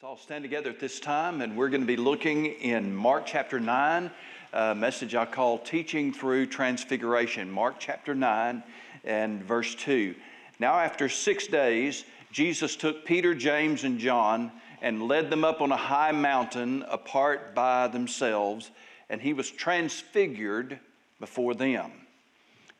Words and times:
Let's 0.00 0.10
all 0.10 0.16
stand 0.16 0.44
together 0.44 0.70
at 0.70 0.78
this 0.78 1.00
time, 1.00 1.40
and 1.40 1.56
we're 1.56 1.70
going 1.70 1.80
to 1.80 1.86
be 1.86 1.96
looking 1.96 2.46
in 2.46 2.94
Mark 2.94 3.26
chapter 3.26 3.58
9, 3.58 4.08
a 4.52 4.72
message 4.72 5.16
I 5.16 5.26
call 5.26 5.58
Teaching 5.58 6.12
Through 6.12 6.46
Transfiguration. 6.46 7.50
Mark 7.50 7.80
chapter 7.80 8.14
9 8.14 8.62
and 9.02 9.42
verse 9.42 9.74
2. 9.74 10.14
Now, 10.60 10.78
after 10.78 11.08
six 11.08 11.48
days, 11.48 12.04
Jesus 12.30 12.76
took 12.76 13.04
Peter, 13.04 13.34
James, 13.34 13.82
and 13.82 13.98
John 13.98 14.52
and 14.82 15.02
led 15.08 15.30
them 15.30 15.42
up 15.42 15.60
on 15.60 15.72
a 15.72 15.76
high 15.76 16.12
mountain 16.12 16.84
apart 16.88 17.56
by 17.56 17.88
themselves, 17.88 18.70
and 19.10 19.20
he 19.20 19.32
was 19.32 19.50
transfigured 19.50 20.78
before 21.18 21.54
them. 21.54 21.90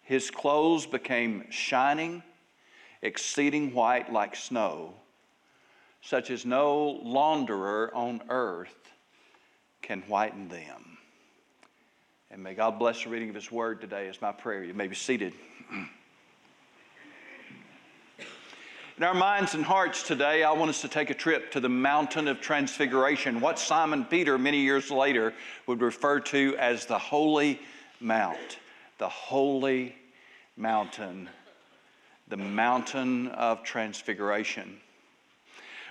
His 0.05 0.30
clothes 0.30 0.87
became 0.87 1.50
shining, 1.50 2.23
exceeding 3.03 3.75
white 3.75 4.12
like 4.12 4.37
snow 4.37 4.95
such 6.09 6.30
as 6.30 6.46
no 6.46 6.98
launderer 7.04 7.91
on 7.95 8.22
earth 8.30 8.74
can 9.83 10.01
whiten 10.02 10.48
them. 10.48 10.96
And 12.30 12.42
may 12.42 12.55
God 12.55 12.78
bless 12.78 13.05
the 13.05 13.10
reading 13.10 13.28
of 13.28 13.34
His 13.34 13.52
word 13.52 13.83
today, 13.83 14.06
is 14.06 14.23
my 14.23 14.33
prayer. 14.33 14.64
You 14.64 14.73
may 14.73 14.86
be 14.86 14.95
seated. 14.95 15.34
In 18.97 19.05
our 19.05 19.12
minds 19.12 19.52
and 19.52 19.62
hearts 19.62 20.02
today, 20.02 20.45
I 20.45 20.52
want 20.52 20.70
us 20.70 20.80
to 20.80 20.88
take 20.88 21.10
a 21.10 21.14
trip 21.14 21.50
to 21.50 21.60
the 21.60 21.69
mountain 21.69 22.27
of 22.27 22.41
transfiguration, 22.41 23.42
what 23.42 23.59
Simon 23.59 24.06
Peter 24.06 24.38
many 24.38 24.61
years 24.61 24.91
later 24.91 25.34
would 25.66 25.83
refer 25.83 26.20
to 26.20 26.56
as 26.56 26.86
the 26.86 26.98
Holy 26.98 27.61
Mount. 28.00 28.59
The 28.97 29.11
Holy 29.11 29.95
Mountain. 30.56 31.28
The 32.28 32.38
mountain 32.38 33.28
of 33.28 33.62
transfiguration. 33.62 34.80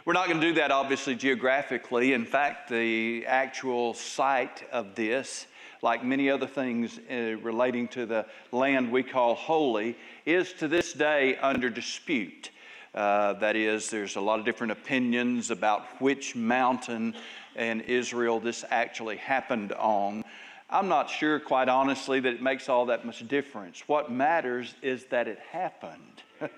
We're 0.08 0.14
not 0.14 0.30
going 0.30 0.40
to 0.40 0.48
do 0.48 0.54
that, 0.54 0.72
obviously, 0.72 1.16
geographically. 1.16 2.14
In 2.14 2.24
fact, 2.24 2.70
the 2.70 3.26
actual 3.26 3.94
site 3.94 4.64
of 4.72 4.96
this, 4.96 5.48
like 5.82 6.02
many 6.02 6.30
other 6.30 6.48
things 6.48 6.98
uh, 7.12 7.36
relating 7.42 7.90
to 7.90 8.06
the 8.06 8.26
land 8.54 8.90
we 8.90 9.04
call 9.04 9.36
holy, 9.36 9.98
is 10.26 10.54
to 10.60 10.70
this 10.70 10.94
day 10.94 11.36
under 11.36 11.70
dispute. 11.70 12.52
Uh, 12.96 13.34
that 13.34 13.58
is, 13.58 13.90
there's 13.90 14.16
a 14.16 14.22
lot 14.22 14.40
of 14.40 14.46
different 14.46 14.72
opinions 14.72 15.52
about 15.52 15.86
which 16.00 16.38
mountain 16.38 17.14
in 17.58 17.82
Israel 17.82 18.40
this 18.40 18.64
actually 18.70 19.18
happened 19.18 19.74
on. 19.74 20.24
I'm 20.70 20.88
not 20.88 21.10
sure, 21.10 21.38
quite 21.38 21.68
honestly, 21.68 22.22
that 22.22 22.34
it 22.36 22.42
makes 22.42 22.70
all 22.70 22.86
that 22.86 23.04
much 23.04 23.28
difference. 23.28 23.84
What 23.88 24.10
matters 24.10 24.74
is 24.82 25.04
that 25.08 25.28
it 25.28 25.40
happened. 25.52 26.24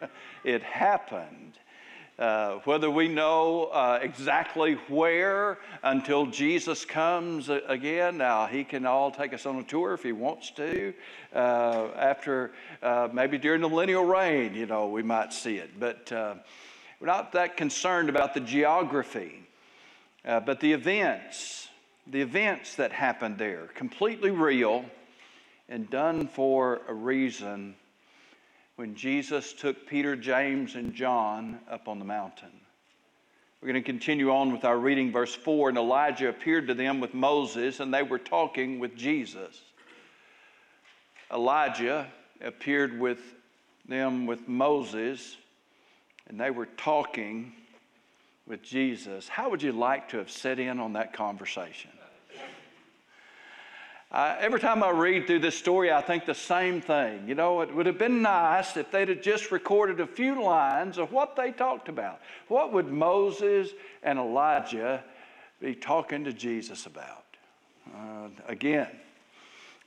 it 0.44 0.62
happened. 0.62 1.54
Uh, 2.20 2.60
whether 2.66 2.92
we 2.92 3.08
know 3.08 3.68
uh, 3.68 3.98
exactly 4.02 4.74
where 4.90 5.58
until 5.84 6.26
Jesus 6.26 6.84
comes 6.84 7.48
again. 7.48 8.18
Now, 8.18 8.46
he 8.46 8.66
can 8.66 8.86
all 8.86 9.10
take 9.10 9.34
us 9.34 9.46
on 9.46 9.56
a 9.56 9.64
tour 9.64 9.94
if 9.94 10.04
he 10.04 10.12
wants 10.12 10.52
to. 10.52 10.94
Uh, 11.34 11.88
after 11.96 12.52
uh, 12.84 13.08
maybe 13.14 13.38
during 13.38 13.62
the 13.62 13.70
millennial 13.70 14.04
reign, 14.04 14.54
you 14.54 14.66
know, 14.66 14.90
we 14.90 15.02
might 15.02 15.32
see 15.32 15.60
it. 15.60 15.80
But 15.80 16.12
uh, 16.12 16.36
we're 17.00 17.08
not 17.08 17.32
that 17.32 17.56
concerned 17.56 18.10
about 18.10 18.34
the 18.34 18.42
geography, 18.42 19.48
but 20.26 20.60
the 20.60 20.74
events, 20.74 21.70
the 22.06 22.20
events 22.20 22.76
that 22.76 22.92
happened 22.92 23.38
there, 23.38 23.70
completely 23.76 24.32
real 24.32 24.84
and 25.70 25.90
done 25.90 26.28
for 26.28 26.82
a 26.90 26.94
reason 26.94 27.76
when 28.80 28.96
Jesus 28.96 29.52
took 29.52 29.86
Peter, 29.88 30.16
James, 30.16 30.76
and 30.76 30.94
John 30.94 31.60
up 31.70 31.90
on 31.90 32.00
the 32.00 32.06
mountain. 32.06 32.62
We're 33.60 33.74
going 33.74 33.84
to 33.84 33.86
continue 33.86 34.32
on 34.32 34.54
with 34.54 34.64
our 34.64 34.78
reading, 34.78 35.12
verse 35.12 35.36
4. 35.36 35.68
And 35.68 35.78
Elijah 35.78 36.30
appeared 36.30 36.68
to 36.68 36.74
them 36.74 37.02
with 37.02 37.14
Moses, 37.14 37.82
and 37.82 37.94
they 37.94 38.04
were 38.04 38.18
talking 38.18 38.80
with 38.80 38.96
Jesus. 38.96 39.62
Elijah 41.30 42.08
appeared 42.40 42.98
with 42.98 43.20
them 43.86 44.26
with 44.26 44.48
Moses, 44.48 45.36
and 46.30 46.40
they 46.40 46.50
were 46.50 46.68
talking 46.78 47.52
with 48.48 48.64
Jesus. 48.64 49.28
How 49.28 49.50
would 49.50 49.62
you 49.62 49.74
like 49.74 50.08
to 50.12 50.20
have 50.20 50.32
set 50.32 50.58
in 50.58 50.80
on 50.80 50.94
that 50.94 51.12
conversation? 51.12 51.92
Uh, 54.12 54.36
every 54.40 54.60
time 54.60 54.82
I 54.82 54.90
read 54.90 55.28
through 55.28 55.40
this 55.40 55.56
story, 55.56 55.92
I 55.92 56.02
think 56.02 56.26
the 56.26 56.34
same 56.34 56.82
thing. 56.82 57.28
You 57.28 57.36
know, 57.36 57.62
it 57.62 57.74
would 57.76 57.86
have 57.86 58.00
been 58.00 58.24
nice 58.24 58.76
if 58.76 58.90
they'd 58.90 59.08
have 59.08 59.22
just 59.22 59.52
recorded 59.52 60.00
a 60.00 60.08
few 60.08 60.44
lines 60.44 60.98
of 60.98 61.12
what 61.12 61.36
they 61.36 61.52
talked 61.52 61.90
about. 61.90 62.20
What 62.48 62.74
would 62.74 62.88
Moses 62.88 63.70
and 64.02 64.18
Elijah 64.18 65.04
be 65.62 65.76
talking 65.76 66.24
to 66.24 66.34
Jesus 66.34 66.88
about? 66.88 67.24
Uh, 67.96 68.30
again, 68.48 68.90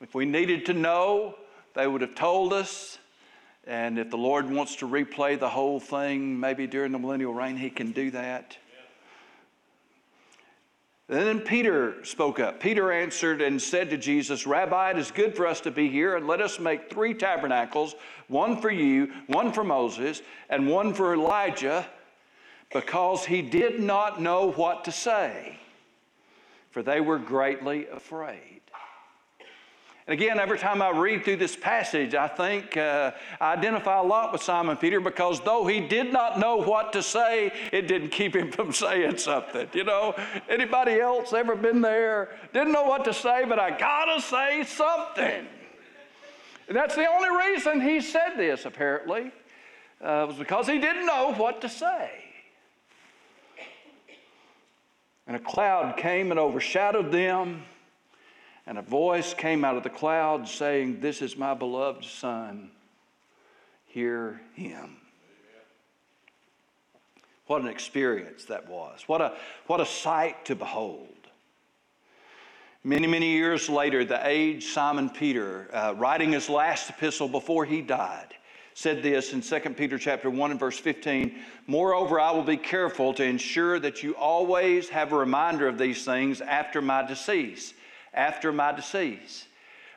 if 0.00 0.14
we 0.14 0.24
needed 0.24 0.66
to 0.66 0.72
know, 0.72 1.34
they 1.74 1.88
would 1.88 2.00
have 2.00 2.14
told 2.14 2.52
us. 2.52 2.98
And 3.66 3.98
if 3.98 4.10
the 4.10 4.18
Lord 4.18 4.48
wants 4.48 4.76
to 4.76 4.88
replay 4.88 5.38
the 5.38 5.48
whole 5.48 5.80
thing, 5.80 6.38
maybe 6.38 6.68
during 6.68 6.92
the 6.92 6.98
millennial 6.98 7.34
reign, 7.34 7.56
He 7.56 7.70
can 7.70 7.90
do 7.90 8.12
that. 8.12 8.56
Then 11.12 11.40
Peter 11.40 12.02
spoke 12.06 12.40
up. 12.40 12.58
Peter 12.58 12.90
answered 12.90 13.42
and 13.42 13.60
said 13.60 13.90
to 13.90 13.98
Jesus, 13.98 14.46
Rabbi, 14.46 14.92
it 14.92 14.98
is 14.98 15.10
good 15.10 15.36
for 15.36 15.46
us 15.46 15.60
to 15.60 15.70
be 15.70 15.90
here, 15.90 16.16
and 16.16 16.26
let 16.26 16.40
us 16.40 16.58
make 16.58 16.88
three 16.88 17.12
tabernacles 17.12 17.94
one 18.28 18.56
for 18.62 18.70
you, 18.70 19.12
one 19.26 19.52
for 19.52 19.62
Moses, 19.62 20.22
and 20.48 20.66
one 20.66 20.94
for 20.94 21.12
Elijah, 21.12 21.86
because 22.72 23.26
he 23.26 23.42
did 23.42 23.78
not 23.78 24.22
know 24.22 24.52
what 24.52 24.84
to 24.84 24.90
say, 24.90 25.58
for 26.70 26.82
they 26.82 27.02
were 27.02 27.18
greatly 27.18 27.86
afraid. 27.88 28.61
And 30.06 30.14
again, 30.14 30.40
every 30.40 30.58
time 30.58 30.82
I 30.82 30.90
read 30.90 31.24
through 31.24 31.36
this 31.36 31.54
passage, 31.54 32.14
I 32.14 32.26
think 32.26 32.76
uh, 32.76 33.12
I 33.40 33.52
identify 33.52 34.00
a 34.00 34.02
lot 34.02 34.32
with 34.32 34.42
Simon 34.42 34.76
Peter 34.76 35.00
because 35.00 35.40
though 35.40 35.64
he 35.64 35.78
did 35.78 36.12
not 36.12 36.40
know 36.40 36.56
what 36.56 36.92
to 36.94 37.02
say, 37.02 37.52
it 37.72 37.86
didn't 37.86 38.08
keep 38.08 38.34
him 38.34 38.50
from 38.52 38.72
saying 38.72 39.18
something. 39.18 39.68
You 39.72 39.84
know, 39.84 40.16
anybody 40.48 40.98
else 40.98 41.32
ever 41.32 41.54
been 41.54 41.80
there? 41.80 42.30
Didn't 42.52 42.72
know 42.72 42.82
what 42.82 43.04
to 43.04 43.14
say, 43.14 43.44
but 43.44 43.60
I 43.60 43.78
gotta 43.78 44.20
say 44.20 44.64
something. 44.64 45.46
And 46.66 46.76
that's 46.76 46.96
the 46.96 47.06
only 47.06 47.30
reason 47.30 47.80
he 47.80 48.00
said 48.00 48.36
this, 48.36 48.64
apparently, 48.64 49.30
uh, 50.00 50.26
was 50.26 50.36
because 50.36 50.66
he 50.66 50.78
didn't 50.78 51.06
know 51.06 51.32
what 51.34 51.60
to 51.60 51.68
say. 51.68 52.10
And 55.28 55.36
a 55.36 55.40
cloud 55.40 55.96
came 55.96 56.32
and 56.32 56.40
overshadowed 56.40 57.12
them. 57.12 57.62
And 58.66 58.78
a 58.78 58.82
voice 58.82 59.34
came 59.34 59.64
out 59.64 59.76
of 59.76 59.82
the 59.82 59.90
cloud 59.90 60.48
saying, 60.48 61.00
This 61.00 61.20
is 61.20 61.36
my 61.36 61.54
beloved 61.54 62.04
Son. 62.04 62.70
Hear 63.86 64.40
him. 64.54 64.96
What 67.46 67.62
an 67.62 67.68
experience 67.68 68.44
that 68.46 68.68
was. 68.68 69.02
What 69.06 69.20
a, 69.20 69.34
what 69.66 69.80
a 69.80 69.86
sight 69.86 70.44
to 70.46 70.54
behold. 70.54 71.08
Many, 72.84 73.06
many 73.06 73.32
years 73.32 73.68
later, 73.68 74.04
the 74.04 74.26
aged 74.26 74.64
Simon 74.64 75.10
Peter, 75.10 75.68
uh, 75.72 75.94
writing 75.96 76.32
his 76.32 76.48
last 76.48 76.90
epistle 76.90 77.28
before 77.28 77.64
he 77.64 77.80
died, 77.80 78.34
said 78.74 79.02
this 79.02 79.32
in 79.32 79.40
2 79.40 79.60
Peter 79.74 79.98
chapter 79.98 80.30
1 80.30 80.50
and 80.52 80.58
verse 80.58 80.78
15, 80.78 81.34
Moreover, 81.66 82.18
I 82.18 82.30
will 82.30 82.42
be 82.42 82.56
careful 82.56 83.12
to 83.14 83.22
ensure 83.22 83.78
that 83.80 84.02
you 84.02 84.16
always 84.16 84.88
have 84.88 85.12
a 85.12 85.16
reminder 85.16 85.68
of 85.68 85.78
these 85.78 86.04
things 86.04 86.40
after 86.40 86.80
my 86.80 87.06
decease 87.06 87.74
after 88.14 88.52
my 88.52 88.72
decease. 88.72 89.46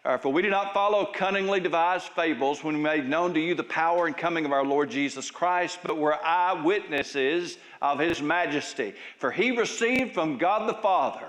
Uh, 0.06 0.18
for 0.18 0.32
we 0.32 0.44
do 0.44 0.52
not 0.52 0.72
follow 0.72 1.06
cunningly 1.06 1.60
devised 1.60 2.10
fables 2.10 2.64
when 2.64 2.76
we 2.76 2.82
made 2.82 3.10
known 3.10 3.34
to 3.34 3.40
you 3.40 3.56
the 3.56 3.64
power 3.64 4.06
and 4.06 4.16
coming 4.16 4.46
of 4.46 4.52
our 4.52 4.64
Lord 4.64 4.92
Jesus 4.92 5.32
Christ, 5.32 5.80
but 5.82 5.98
were 5.98 6.24
eyewitnesses 6.24 7.58
of 7.82 7.98
his 7.98 8.22
majesty. 8.22 8.94
For 9.18 9.32
he 9.32 9.50
received 9.50 10.14
from 10.14 10.38
God 10.38 10.70
the 10.70 10.80
Father 10.82 11.26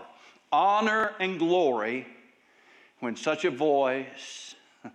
honor 0.53 1.13
and 1.19 1.39
glory 1.39 2.07
when 3.01 3.17
such 3.17 3.47
a 3.47 3.51
voice 3.51 4.55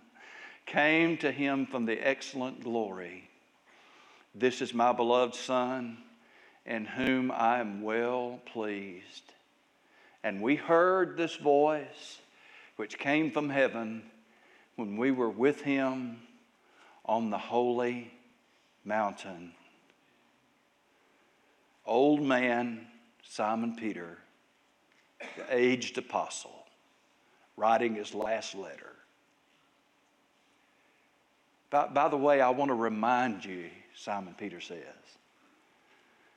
came 0.66 1.16
to 1.18 1.32
him 1.32 1.66
from 1.66 1.84
the 1.84 1.98
excellent 2.06 2.62
glory. 2.62 3.28
This 4.34 4.62
is 4.62 4.72
my 4.72 4.92
beloved 4.92 5.34
Son, 5.34 5.98
in 6.64 6.84
whom 6.84 7.32
I 7.32 7.58
am 7.58 7.82
well 7.82 8.40
pleased. 8.46 9.31
And 10.24 10.40
we 10.40 10.56
heard 10.56 11.16
this 11.16 11.36
voice 11.36 12.20
which 12.76 12.98
came 12.98 13.30
from 13.30 13.50
heaven 13.50 14.02
when 14.76 14.96
we 14.96 15.10
were 15.10 15.30
with 15.30 15.62
him 15.62 16.20
on 17.04 17.30
the 17.30 17.38
holy 17.38 18.12
mountain. 18.84 19.52
Old 21.84 22.22
man 22.22 22.86
Simon 23.32 23.74
Peter, 23.74 24.18
the 25.38 25.44
aged 25.48 25.96
apostle, 25.96 26.66
writing 27.56 27.94
his 27.94 28.14
last 28.14 28.54
letter. 28.54 28.92
By, 31.70 31.86
by 31.86 32.08
the 32.08 32.16
way, 32.16 32.42
I 32.42 32.50
want 32.50 32.68
to 32.68 32.74
remind 32.74 33.42
you, 33.42 33.70
Simon 33.94 34.34
Peter 34.36 34.60
says, 34.60 34.78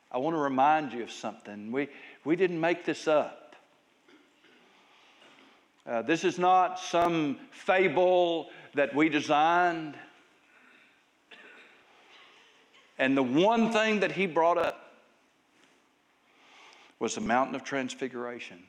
I 0.10 0.20
want 0.20 0.36
to 0.36 0.40
remind 0.40 0.94
you 0.94 1.04
of 1.04 1.12
something. 1.12 1.72
We, 1.72 1.90
we 2.24 2.38
didn't 2.38 2.62
make 2.62 2.86
this 2.86 3.08
up. 3.10 3.45
Uh, 5.88 6.02
this 6.02 6.24
is 6.24 6.40
not 6.40 6.80
some 6.80 7.38
fable 7.52 8.50
that 8.74 8.96
we 8.96 9.08
designed. 9.08 9.96
And 12.98 13.16
the 13.16 13.24
one 13.24 13.72
thing 13.72 14.00
that 14.00 14.12
he 14.12 14.26
brought 14.26 14.58
up 14.58 14.94
was 17.00 17.16
the 17.16 17.22
mountain 17.22 17.56
of 17.56 17.64
transfiguration. 17.64 18.64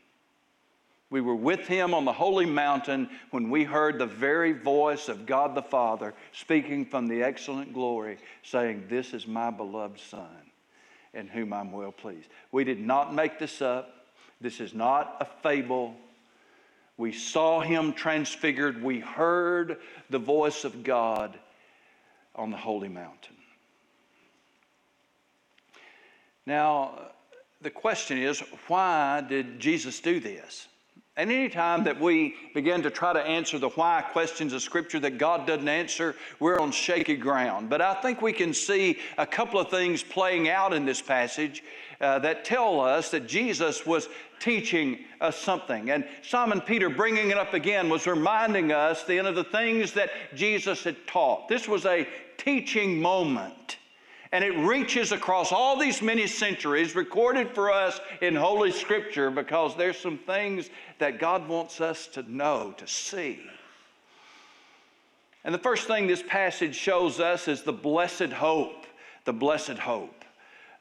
We 1.09 1.21
were 1.21 1.37
with 1.37 1.69
him 1.69 1.95
on 1.95 2.05
the 2.05 2.13
holy 2.13 2.47
mountain 2.47 3.09
when 3.31 3.49
we 3.49 3.63
heard 3.63 3.99
the 3.99 4.07
very 4.07 4.53
voice 4.53 5.09
of 5.09 5.25
God 5.25 5.55
the 5.55 5.63
Father 5.63 6.15
speaking 6.33 6.85
from 6.85 7.07
the 7.07 7.23
excellent 7.23 7.73
glory, 7.73 8.19
saying, 8.43 8.87
This 8.89 9.15
is 9.15 9.27
my 9.27 9.51
beloved 9.51 10.01
Son, 10.01 10.51
in 11.15 11.29
whom 11.29 11.53
I'm 11.53 11.71
well 11.71 11.93
pleased. 11.93 12.29
We 12.51 12.65
did 12.65 12.81
not 12.81 13.15
make 13.15 13.39
this 13.39 13.63
up. 13.63 14.07
This 14.41 14.61
is 14.61 14.75
not 14.75 15.17
a 15.21 15.27
fable. 15.43 15.95
We 16.99 17.13
saw 17.13 17.61
him 17.61 17.93
transfigured. 17.93 18.83
We 18.83 19.01
heard 19.01 19.79
the 20.09 20.19
voice 20.19 20.65
of 20.65 20.83
God 20.83 21.39
on 22.35 22.51
the 22.51 22.57
holy 22.57 22.89
mountain. 22.89 23.37
Now, 26.47 27.11
the 27.61 27.71
question 27.71 28.19
is 28.19 28.41
why 28.69 29.21
did 29.21 29.59
Jesus 29.59 30.01
do 30.01 30.21
this? 30.21 30.69
And 31.19 31.33
anytime 31.33 31.85
that 31.85 31.99
we 31.99 32.35
begin 32.53 32.83
to 32.83 32.91
try 32.91 33.15
to 33.15 33.21
answer 33.21 33.59
the 33.59 33.71
why 33.71 34.03
questions 34.03 34.53
of 34.53 34.61
Scripture 34.61 35.01
that 35.01 35.17
God 35.17 35.47
doesn't 35.47 35.67
answer, 35.67 36.15
we're 36.41 36.61
on 36.61 36.73
shaky 36.73 37.17
ground. 37.17 37.71
But 37.71 37.81
I 37.81 37.95
think 37.95 38.21
we 38.21 38.35
can 38.35 38.53
see 38.53 38.99
a 39.17 39.27
couple 39.27 39.59
of 39.59 39.71
things 39.71 40.03
playing 40.03 40.51
out 40.51 40.75
in 40.75 40.85
this 40.85 41.01
passage 41.01 41.63
uh, 42.01 42.19
that 42.21 42.45
tell 42.45 42.81
us 42.81 43.11
that 43.11 43.27
Jesus 43.27 43.87
was 43.87 44.09
teaching 44.39 44.99
us 45.21 45.37
something. 45.37 45.91
And 45.91 46.07
Simon 46.23 46.61
Peter, 46.61 46.89
bringing 46.89 47.31
it 47.31 47.39
up 47.39 47.55
again, 47.55 47.89
was 47.89 48.07
reminding 48.07 48.73
us 48.73 49.05
then 49.05 49.27
of 49.27 49.35
the 49.35 49.45
things 49.45 49.93
that 49.93 50.11
Jesus 50.35 50.85
had 50.85 51.07
taught. 51.07 51.49
This 51.49 51.67
was 51.67 51.87
a 51.87 52.07
teaching 52.37 53.01
moment. 53.01 53.79
And 54.33 54.45
it 54.45 54.59
reaches 54.59 55.13
across 55.13 55.53
all 55.53 55.79
these 55.79 56.03
many 56.03 56.27
centuries, 56.27 56.95
recorded 56.95 57.55
for 57.55 57.73
us 57.73 58.01
in 58.21 58.35
Holy 58.35 58.73
Scripture, 58.73 59.31
because 59.31 59.77
there's 59.77 59.99
some 59.99 60.19
things 60.19 60.69
that 60.99 61.19
God 61.19 61.49
wants 61.49 61.81
us 61.81 62.09
to 62.09 62.23
know, 62.31 62.75
to 62.77 62.87
see. 62.87 63.41
And 65.45 65.55
the 65.55 65.59
first 65.59 65.87
thing 65.87 66.09
this 66.09 66.25
passage 66.25 66.75
shows 66.75 67.21
us 67.21 67.47
is 67.47 67.63
the 67.63 67.73
blessed 67.73 68.33
hope, 68.33 68.85
the 69.25 69.33
blessed 69.33 69.79
hope. 69.79 70.16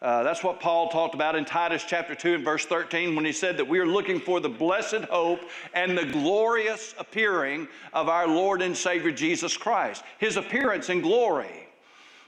Uh, 0.06 0.22
that's 0.22 0.44
what 0.44 0.60
Paul 0.60 0.90
talked 0.90 1.16
about 1.16 1.36
in 1.36 1.46
Titus 1.46 1.84
chapter 1.84 2.14
2 2.14 2.36
and 2.36 2.46
verse 2.46 2.64
13 2.64 3.16
when 3.16 3.26
he 3.26 3.32
said 3.32 3.58
that 3.58 3.68
we 3.68 3.80
are 3.80 3.88
looking 3.88 4.20
for 4.20 4.40
the 4.40 4.48
blessed 4.48 5.06
hope 5.10 5.40
and 5.74 5.98
the 5.98 6.06
glorious 6.06 6.94
appearing 7.00 7.68
of 7.92 8.08
our 8.08 8.28
Lord 8.28 8.62
and 8.62 8.78
Savior 8.78 9.10
Jesus 9.10 9.58
Christ. 9.58 10.04
His 10.20 10.38
appearance 10.38 10.92
in 10.92 11.02
glory. 11.02 11.68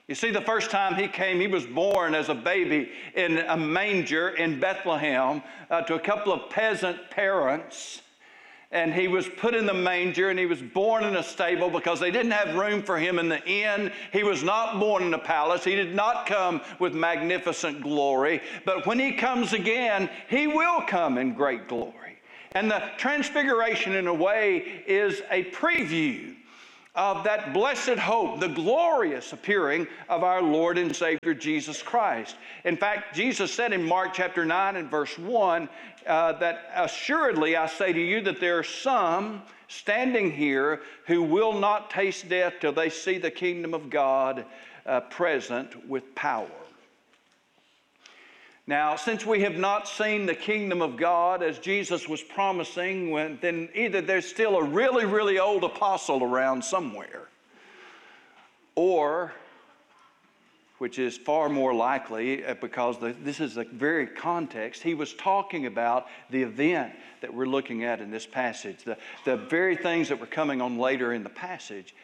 You 0.08 0.16
see, 0.16 0.32
the 0.32 0.42
first 0.42 0.72
time 0.72 0.96
he 0.96 1.08
came, 1.08 1.40
he 1.40 1.46
was 1.46 1.68
born 1.68 2.16
as 2.16 2.30
a 2.30 2.34
baby 2.34 2.90
in 3.14 3.38
a 3.38 3.56
manger 3.56 4.30
in 4.30 4.60
Bethlehem 4.60 5.44
uh, 5.70 5.82
to 5.82 5.94
a 5.94 6.00
couple 6.00 6.34
of 6.34 6.50
peasant 6.50 7.12
parents. 7.12 8.02
And 8.72 8.94
he 8.94 9.08
was 9.08 9.30
put 9.38 9.56
in 9.56 9.66
the 9.66 9.74
manger 9.74 10.30
and 10.30 10.38
he 10.38 10.46
was 10.46 10.62
born 10.62 11.06
in 11.06 11.16
a 11.16 11.24
stable 11.24 11.70
because 11.70 12.02
they 12.02 12.12
didn't 12.12 12.32
have 12.32 12.56
room 12.56 12.84
for 12.84 12.98
him 12.98 13.18
in 13.18 13.30
the 13.30 13.44
inn. 13.48 13.92
He 14.12 14.24
was 14.24 14.44
not 14.44 14.80
born 14.80 15.04
in 15.04 15.14
a 15.14 15.20
palace. 15.20 15.64
He 15.64 15.76
did 15.76 15.96
not 15.96 16.26
come 16.26 16.62
with 16.78 16.94
magnificent 16.94 17.82
glory. 17.82 18.42
But 18.66 18.86
when 18.86 19.00
he 19.00 19.14
comes 19.14 19.54
again, 19.54 20.10
he 20.30 20.48
will 20.48 20.82
come 20.82 21.18
in 21.18 21.34
great 21.34 21.70
glory. 21.70 22.18
And 22.52 22.70
the 22.70 22.84
transfiguration, 22.98 23.94
in 23.94 24.08
a 24.08 24.14
way, 24.14 24.84
is 24.86 25.22
a 25.32 25.46
preview 25.46 26.36
of 26.98 27.24
that 27.24 27.54
blessed 27.54 28.00
hope, 28.00 28.40
the 28.40 28.48
glorious 28.48 29.32
appearing 29.32 29.86
of 30.10 30.24
our 30.24 30.42
Lord 30.42 30.80
and 30.80 30.94
Savior 30.94 31.36
Jesus 31.36 31.84
Christ. 31.84 32.36
In 32.66 32.76
fact, 32.76 33.16
Jesus 33.16 33.54
said 33.54 33.72
in 33.72 33.84
Mark 33.84 34.14
chapter 34.14 34.44
9 34.44 34.76
and 34.76 34.90
verse 34.90 35.18
1 35.20 35.70
uh, 36.08 36.34
that 36.34 36.72
assuredly 36.76 37.56
I 37.56 37.68
say 37.68 37.94
to 37.94 38.00
you 38.00 38.22
that 38.22 38.40
there 38.40 38.58
are 38.58 38.64
some 38.64 39.44
standing 39.68 40.32
here 40.32 40.82
who 41.06 41.22
will 41.22 41.54
not 41.54 41.90
taste 41.90 42.30
death 42.30 42.56
till 42.62 42.72
they 42.72 42.90
see 42.90 43.18
the 43.18 43.32
kingdom 43.32 43.74
of 43.74 43.90
God 43.90 44.46
uh, 44.86 45.02
present 45.02 45.88
with 45.88 46.16
power. 46.16 46.48
Now, 48.70 48.98
since 48.98 49.26
we 49.26 49.42
have 49.44 49.56
not 49.56 49.88
seen 49.88 50.26
the 50.26 50.36
kingdom 50.36 50.82
of 50.82 50.98
God 50.98 51.42
as 51.42 51.58
Jesus 51.58 52.08
was 52.08 52.22
promising, 52.22 53.12
when, 53.12 53.40
then 53.42 53.70
either 53.74 54.02
there's 54.02 54.28
still 54.28 54.58
a 54.58 54.64
really, 54.64 55.06
really 55.06 55.40
old 55.40 55.64
apostle 55.64 56.22
around 56.22 56.64
somewhere, 56.66 57.30
or, 58.76 59.32
which 60.78 61.00
is 61.00 61.18
far 61.18 61.50
more 61.50 61.74
likely 61.74 62.46
uh, 62.46 62.54
because 62.56 63.00
the, 63.00 63.16
this 63.24 63.40
is 63.40 63.56
the 63.56 63.66
very 63.66 64.06
context, 64.06 64.84
he 64.84 64.94
was 64.94 65.14
talking 65.14 65.66
about 65.66 66.08
the 66.30 66.44
event 66.44 66.94
that 67.22 67.34
we're 67.34 67.48
looking 67.48 67.84
at 67.84 68.00
in 68.00 68.12
this 68.12 68.26
passage, 68.26 68.84
the, 68.84 68.98
the 69.26 69.38
very 69.38 69.76
things 69.76 70.10
that 70.10 70.20
were 70.20 70.28
coming 70.28 70.62
on 70.62 70.78
later 70.78 71.14
in 71.14 71.24
the 71.24 71.30
passage, 71.30 71.96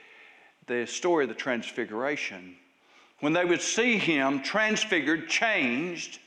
the 0.68 0.86
story 0.88 1.26
of 1.26 1.30
the 1.30 1.36
transfiguration. 1.36 2.56
When 3.20 3.34
they 3.34 3.46
would 3.46 3.62
see 3.62 3.98
him 3.98 4.42
transfigured, 4.42 5.30
changed, 5.30 6.20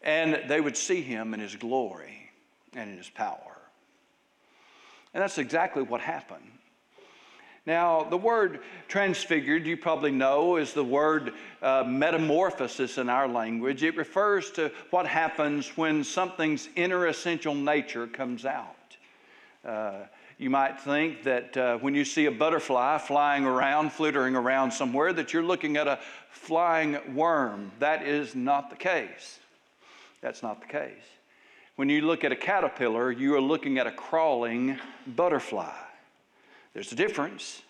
and 0.00 0.48
they 0.48 0.60
would 0.60 0.76
see 0.76 1.02
him 1.02 1.34
in 1.34 1.40
his 1.40 1.56
glory 1.56 2.30
and 2.74 2.90
in 2.90 2.96
his 2.96 3.10
power. 3.10 3.58
And 5.12 5.22
that's 5.22 5.38
exactly 5.38 5.82
what 5.82 6.00
happened. 6.00 6.57
Now, 7.68 8.02
the 8.02 8.16
word 8.16 8.60
transfigured, 8.88 9.66
you 9.66 9.76
probably 9.76 10.10
know, 10.10 10.56
is 10.56 10.72
the 10.72 10.82
word 10.82 11.34
uh, 11.60 11.84
metamorphosis 11.86 12.96
in 12.96 13.10
our 13.10 13.28
language. 13.28 13.82
It 13.82 13.94
refers 13.94 14.50
to 14.52 14.72
what 14.88 15.06
happens 15.06 15.76
when 15.76 16.02
something's 16.02 16.70
inner 16.76 17.08
essential 17.08 17.54
nature 17.54 18.06
comes 18.06 18.46
out. 18.46 18.96
Uh, 19.62 20.04
you 20.38 20.48
might 20.48 20.80
think 20.80 21.22
that 21.24 21.54
uh, 21.58 21.76
when 21.76 21.94
you 21.94 22.06
see 22.06 22.24
a 22.24 22.30
butterfly 22.30 22.96
flying 22.96 23.44
around, 23.44 23.92
flittering 23.92 24.34
around 24.34 24.70
somewhere, 24.70 25.12
that 25.12 25.34
you're 25.34 25.42
looking 25.42 25.76
at 25.76 25.86
a 25.86 25.98
flying 26.30 26.96
worm. 27.14 27.70
That 27.80 28.02
is 28.02 28.34
not 28.34 28.70
the 28.70 28.76
case. 28.76 29.40
That's 30.22 30.42
not 30.42 30.62
the 30.62 30.68
case. 30.68 31.04
When 31.76 31.90
you 31.90 32.00
look 32.00 32.24
at 32.24 32.32
a 32.32 32.36
caterpillar, 32.36 33.12
you 33.12 33.34
are 33.34 33.42
looking 33.42 33.76
at 33.76 33.86
a 33.86 33.92
crawling 33.92 34.78
butterfly. 35.06 35.74
There's 36.74 36.92
a 36.92 36.96
difference. 36.96 37.62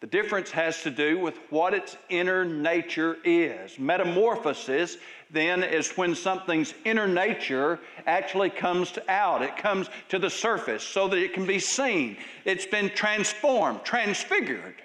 The 0.00 0.06
difference 0.06 0.52
has 0.52 0.82
to 0.84 0.90
do 0.90 1.18
with 1.18 1.38
what 1.50 1.74
its 1.74 1.96
inner 2.08 2.44
nature 2.44 3.16
is. 3.24 3.78
Metamorphosis, 3.80 4.96
then, 5.30 5.64
is 5.64 5.90
when 5.96 6.14
something's 6.14 6.72
inner 6.84 7.08
nature 7.08 7.80
actually 8.06 8.50
comes 8.50 8.96
out. 9.08 9.42
It 9.42 9.56
comes 9.56 9.88
to 10.08 10.20
the 10.20 10.30
surface 10.30 10.84
so 10.84 11.08
that 11.08 11.18
it 11.18 11.34
can 11.34 11.46
be 11.46 11.58
seen. 11.58 12.16
It's 12.44 12.66
been 12.66 12.90
transformed, 12.90 13.82
transfigured. 13.84 14.76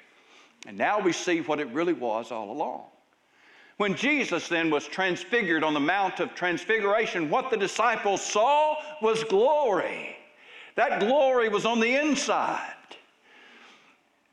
And 0.66 0.78
now 0.78 1.00
we 1.00 1.12
see 1.12 1.42
what 1.42 1.60
it 1.60 1.68
really 1.68 1.94
was 1.94 2.32
all 2.32 2.52
along. 2.52 2.86
When 3.78 3.96
Jesus 3.96 4.48
then 4.48 4.72
was 4.72 4.88
transfigured 4.88 5.64
on 5.64 5.74
the 5.74 5.80
Mount 5.80 6.20
of 6.20 6.34
Transfiguration, 6.34 7.30
what 7.30 7.52
the 7.52 7.58
disciples 7.58 8.24
saw 8.24 8.78
was 9.02 9.24
glory. 9.24 10.16
That 10.76 11.00
glory 11.00 11.50
was 11.50 11.66
on 11.66 11.80
the 11.80 11.96
inside. 11.96 12.74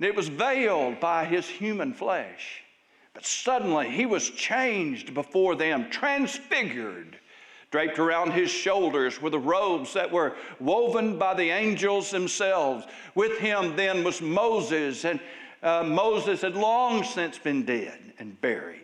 It 0.01 0.17
was 0.17 0.29
veiled 0.29 0.99
by 0.99 1.27
his 1.27 1.47
human 1.47 1.93
flesh. 1.93 2.63
But 3.13 3.27
suddenly 3.27 3.91
he 3.91 4.07
was 4.07 4.31
changed 4.31 5.13
before 5.13 5.55
them, 5.55 5.91
transfigured. 5.91 7.19
Draped 7.71 7.99
around 7.99 8.33
his 8.33 8.51
shoulders 8.51 9.21
were 9.21 9.31
the 9.31 9.39
robes 9.39 9.93
that 9.93 10.11
were 10.11 10.35
woven 10.59 11.19
by 11.19 11.35
the 11.35 11.51
angels 11.51 12.11
themselves. 12.11 12.87
With 13.15 13.39
him 13.39 13.77
then 13.77 14.03
was 14.03 14.21
Moses, 14.21 15.05
and 15.05 15.21
uh, 15.63 15.85
Moses 15.85 16.41
had 16.41 16.57
long 16.57 17.05
since 17.05 17.39
been 17.39 17.65
dead 17.65 17.99
and 18.19 18.41
buried. 18.41 18.81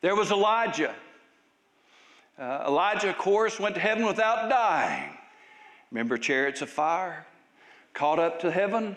There 0.00 0.14
was 0.14 0.30
Elijah. 0.30 0.94
Uh, 2.38 2.64
Elijah, 2.68 3.10
of 3.10 3.18
course, 3.18 3.58
went 3.58 3.74
to 3.74 3.80
heaven 3.80 4.06
without 4.06 4.48
dying. 4.48 5.10
Remember 5.90 6.16
chariots 6.16 6.62
of 6.62 6.70
fire? 6.70 7.26
Caught 7.92 8.18
up 8.18 8.40
to 8.40 8.50
heaven 8.50 8.96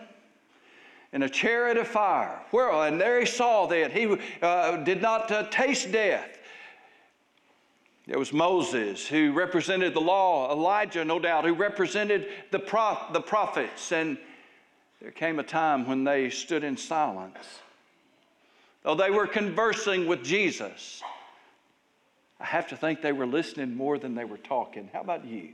in 1.17 1.23
a 1.23 1.29
chariot 1.29 1.77
of 1.77 1.87
fire. 1.87 2.39
Where, 2.51 2.69
and 2.87 3.01
there 3.01 3.19
he 3.19 3.25
saw 3.25 3.65
that. 3.65 3.91
He 3.91 4.15
uh, 4.41 4.77
did 4.77 5.01
not 5.01 5.31
uh, 5.31 5.47
taste 5.49 5.91
death. 5.91 6.37
There 8.05 8.19
was 8.19 8.31
Moses, 8.31 9.07
who 9.07 9.33
represented 9.33 9.95
the 9.95 9.99
law, 9.99 10.51
Elijah, 10.51 11.03
no 11.03 11.17
doubt, 11.17 11.43
who 11.43 11.53
represented 11.53 12.27
the, 12.51 12.59
prof- 12.59 13.11
the 13.13 13.19
prophets. 13.19 13.91
And 13.91 14.19
there 15.01 15.09
came 15.09 15.39
a 15.39 15.43
time 15.43 15.87
when 15.87 16.03
they 16.03 16.29
stood 16.29 16.63
in 16.63 16.77
silence 16.77 17.59
though 18.87 18.95
they 18.95 19.11
were 19.11 19.27
conversing 19.27 20.07
with 20.07 20.23
Jesus, 20.23 21.01
I 22.39 22.45
have 22.45 22.69
to 22.69 22.77
think 22.77 23.01
they 23.01 23.11
were 23.11 23.25
listening 23.25 23.75
more 23.75 23.97
than 23.97 24.15
they 24.15 24.23
were 24.23 24.37
talking. 24.37 24.89
How 24.93 25.01
about 25.01 25.25
you? 25.25 25.49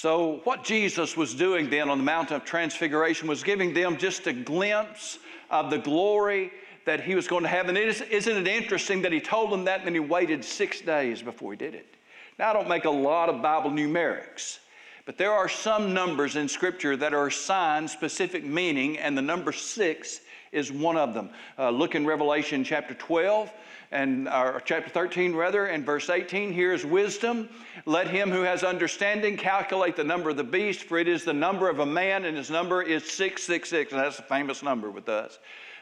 So, 0.00 0.40
what 0.44 0.64
Jesus 0.64 1.14
was 1.14 1.34
doing 1.34 1.68
then 1.68 1.90
on 1.90 1.98
the 1.98 2.04
Mountain 2.04 2.36
of 2.36 2.46
Transfiguration 2.46 3.28
was 3.28 3.42
giving 3.42 3.74
them 3.74 3.98
just 3.98 4.26
a 4.26 4.32
glimpse 4.32 5.18
of 5.50 5.68
the 5.68 5.76
glory 5.76 6.52
that 6.86 7.02
he 7.02 7.14
was 7.14 7.28
going 7.28 7.42
to 7.42 7.50
have. 7.50 7.68
And 7.68 7.76
is, 7.76 8.00
isn't 8.00 8.34
it 8.34 8.48
interesting 8.48 9.02
that 9.02 9.12
he 9.12 9.20
told 9.20 9.52
them 9.52 9.64
that 9.64 9.80
and 9.80 9.88
then 9.88 9.92
he 9.92 10.00
waited 10.00 10.42
six 10.42 10.80
days 10.80 11.20
before 11.20 11.52
he 11.52 11.58
did 11.58 11.74
it? 11.74 11.96
Now, 12.38 12.48
I 12.48 12.54
don't 12.54 12.66
make 12.66 12.86
a 12.86 12.90
lot 12.90 13.28
of 13.28 13.42
Bible 13.42 13.68
numerics, 13.68 14.60
but 15.04 15.18
there 15.18 15.32
are 15.32 15.50
some 15.50 15.92
numbers 15.92 16.34
in 16.34 16.48
Scripture 16.48 16.96
that 16.96 17.12
are 17.12 17.26
assigned 17.26 17.90
specific 17.90 18.42
meaning, 18.42 18.96
and 18.96 19.18
the 19.18 19.20
number 19.20 19.52
six 19.52 20.22
is 20.50 20.72
one 20.72 20.96
of 20.96 21.12
them. 21.12 21.28
Uh, 21.58 21.68
look 21.68 21.94
in 21.94 22.06
Revelation 22.06 22.64
chapter 22.64 22.94
12 22.94 23.52
and 23.92 24.28
or 24.28 24.62
chapter 24.64 24.88
13 24.88 25.34
rather 25.34 25.66
and 25.66 25.84
verse 25.84 26.10
18 26.10 26.52
here 26.52 26.72
is 26.72 26.84
wisdom 26.84 27.48
let 27.86 28.06
him 28.06 28.30
who 28.30 28.42
has 28.42 28.62
understanding 28.62 29.36
calculate 29.36 29.96
the 29.96 30.04
number 30.04 30.30
of 30.30 30.36
the 30.36 30.44
beast 30.44 30.84
for 30.84 30.98
it 30.98 31.08
is 31.08 31.24
the 31.24 31.32
number 31.32 31.68
of 31.68 31.80
a 31.80 31.86
man 31.86 32.24
and 32.24 32.36
his 32.36 32.50
number 32.50 32.82
is 32.82 33.04
666 33.04 33.92
and 33.92 34.00
that's 34.00 34.18
a 34.18 34.22
famous 34.22 34.62
number 34.62 34.90
with 34.90 35.08
us 35.08 35.38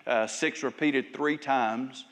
uh, 0.06 0.26
six 0.26 0.62
repeated 0.62 1.14
three 1.14 1.36
times 1.36 2.06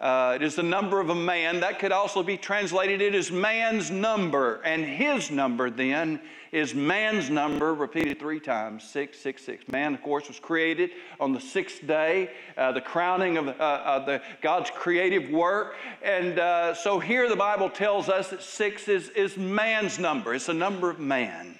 uh, 0.00 0.32
it 0.34 0.42
is 0.42 0.54
the 0.54 0.62
number 0.62 1.00
of 1.00 1.08
a 1.08 1.14
man. 1.14 1.60
That 1.60 1.78
could 1.78 1.92
also 1.92 2.22
be 2.22 2.36
translated, 2.36 3.00
it 3.00 3.14
is 3.14 3.30
man's 3.30 3.90
number. 3.90 4.60
And 4.62 4.84
his 4.84 5.30
number 5.30 5.70
then 5.70 6.20
is 6.54 6.72
man's 6.72 7.30
number, 7.30 7.74
repeated 7.74 8.20
three 8.20 8.38
times 8.38 8.84
666. 8.84 9.66
Man, 9.66 9.92
of 9.92 10.02
course, 10.02 10.28
was 10.28 10.38
created 10.38 10.90
on 11.18 11.32
the 11.32 11.40
sixth 11.40 11.84
day, 11.84 12.30
uh, 12.56 12.70
the 12.70 12.80
crowning 12.80 13.36
of, 13.36 13.48
uh, 13.48 13.82
of 13.84 14.06
the, 14.06 14.22
God's 14.40 14.70
creative 14.70 15.30
work. 15.30 15.74
And 16.00 16.38
uh, 16.38 16.74
so 16.74 17.00
here 17.00 17.28
the 17.28 17.34
Bible 17.34 17.68
tells 17.68 18.08
us 18.08 18.28
that 18.28 18.40
six 18.40 18.86
is, 18.86 19.08
is 19.10 19.36
man's 19.36 19.98
number, 19.98 20.32
it's 20.32 20.46
the 20.46 20.54
number 20.54 20.90
of 20.90 21.00
man. 21.00 21.58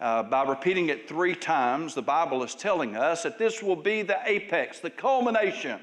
Uh, 0.00 0.22
by 0.22 0.42
repeating 0.42 0.88
it 0.88 1.06
three 1.06 1.34
times, 1.34 1.94
the 1.94 2.02
Bible 2.02 2.42
is 2.42 2.54
telling 2.54 2.96
us 2.96 3.24
that 3.24 3.38
this 3.38 3.62
will 3.62 3.76
be 3.76 4.00
the 4.00 4.18
apex, 4.24 4.80
the 4.80 4.88
culmination 4.88 5.80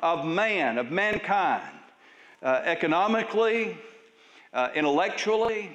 of 0.00 0.26
man, 0.26 0.78
of 0.78 0.90
mankind, 0.90 1.78
uh, 2.42 2.62
economically, 2.64 3.78
uh, 4.52 4.70
intellectually, 4.74 5.70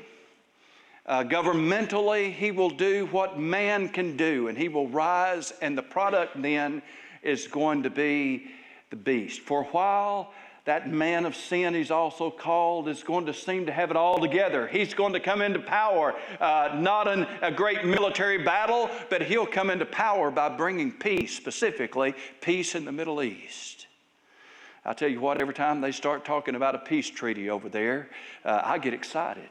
uh, 1.12 1.26
governmentally. 1.26 2.32
He 2.32 2.52
will 2.52 2.70
do 2.70 3.06
what 3.08 3.38
man 3.38 3.90
can 3.90 4.16
do, 4.16 4.48
and 4.48 4.58
he 4.58 4.70
will 4.70 4.88
rise, 4.88 5.52
and 5.62 5.78
the 5.78 5.84
product 5.84 6.42
then 6.42 6.82
is 7.22 7.48
going 7.48 7.84
to 7.84 7.90
be 7.90 8.50
the 8.92 8.96
beast. 8.96 9.42
For 9.42 9.64
a 9.64 9.66
while, 9.66 10.34
that 10.64 10.90
man 10.90 11.26
of 11.26 11.36
sin, 11.36 11.74
he's 11.74 11.92
also 11.92 12.32
called, 12.32 12.88
is 12.88 13.04
going 13.04 13.26
to 13.26 13.34
seem 13.34 13.66
to 13.66 13.74
have 13.74 13.92
it 13.92 13.98
all 13.98 14.20
together. 14.20 14.68
He's 14.68 14.94
going 14.94 15.12
to 15.12 15.20
come 15.20 15.42
into 15.42 15.60
power, 15.60 16.16
uh, 16.40 16.78
not 16.80 17.10
in 17.10 17.28
a 17.42 17.52
great 17.52 17.84
military 17.84 18.38
battle, 18.38 18.90
but 19.10 19.22
he'll 19.22 19.46
come 19.46 19.70
into 19.70 19.86
power 19.86 20.32
by 20.32 20.48
bringing 20.48 20.94
peace, 20.94 21.36
specifically 21.36 22.16
peace 22.40 22.74
in 22.74 22.86
the 22.86 22.92
Middle 22.94 23.22
East. 23.22 23.88
I 24.86 24.94
tell 24.94 25.10
you 25.10 25.20
what, 25.20 25.42
every 25.42 25.54
time 25.54 25.82
they 25.82 25.92
start 25.92 26.24
talking 26.24 26.56
about 26.56 26.74
a 26.74 26.80
peace 26.80 27.10
treaty 27.10 27.50
over 27.50 27.68
there, 27.68 28.10
uh, 28.46 28.62
I 28.64 28.78
get 28.78 28.94
excited. 28.94 29.50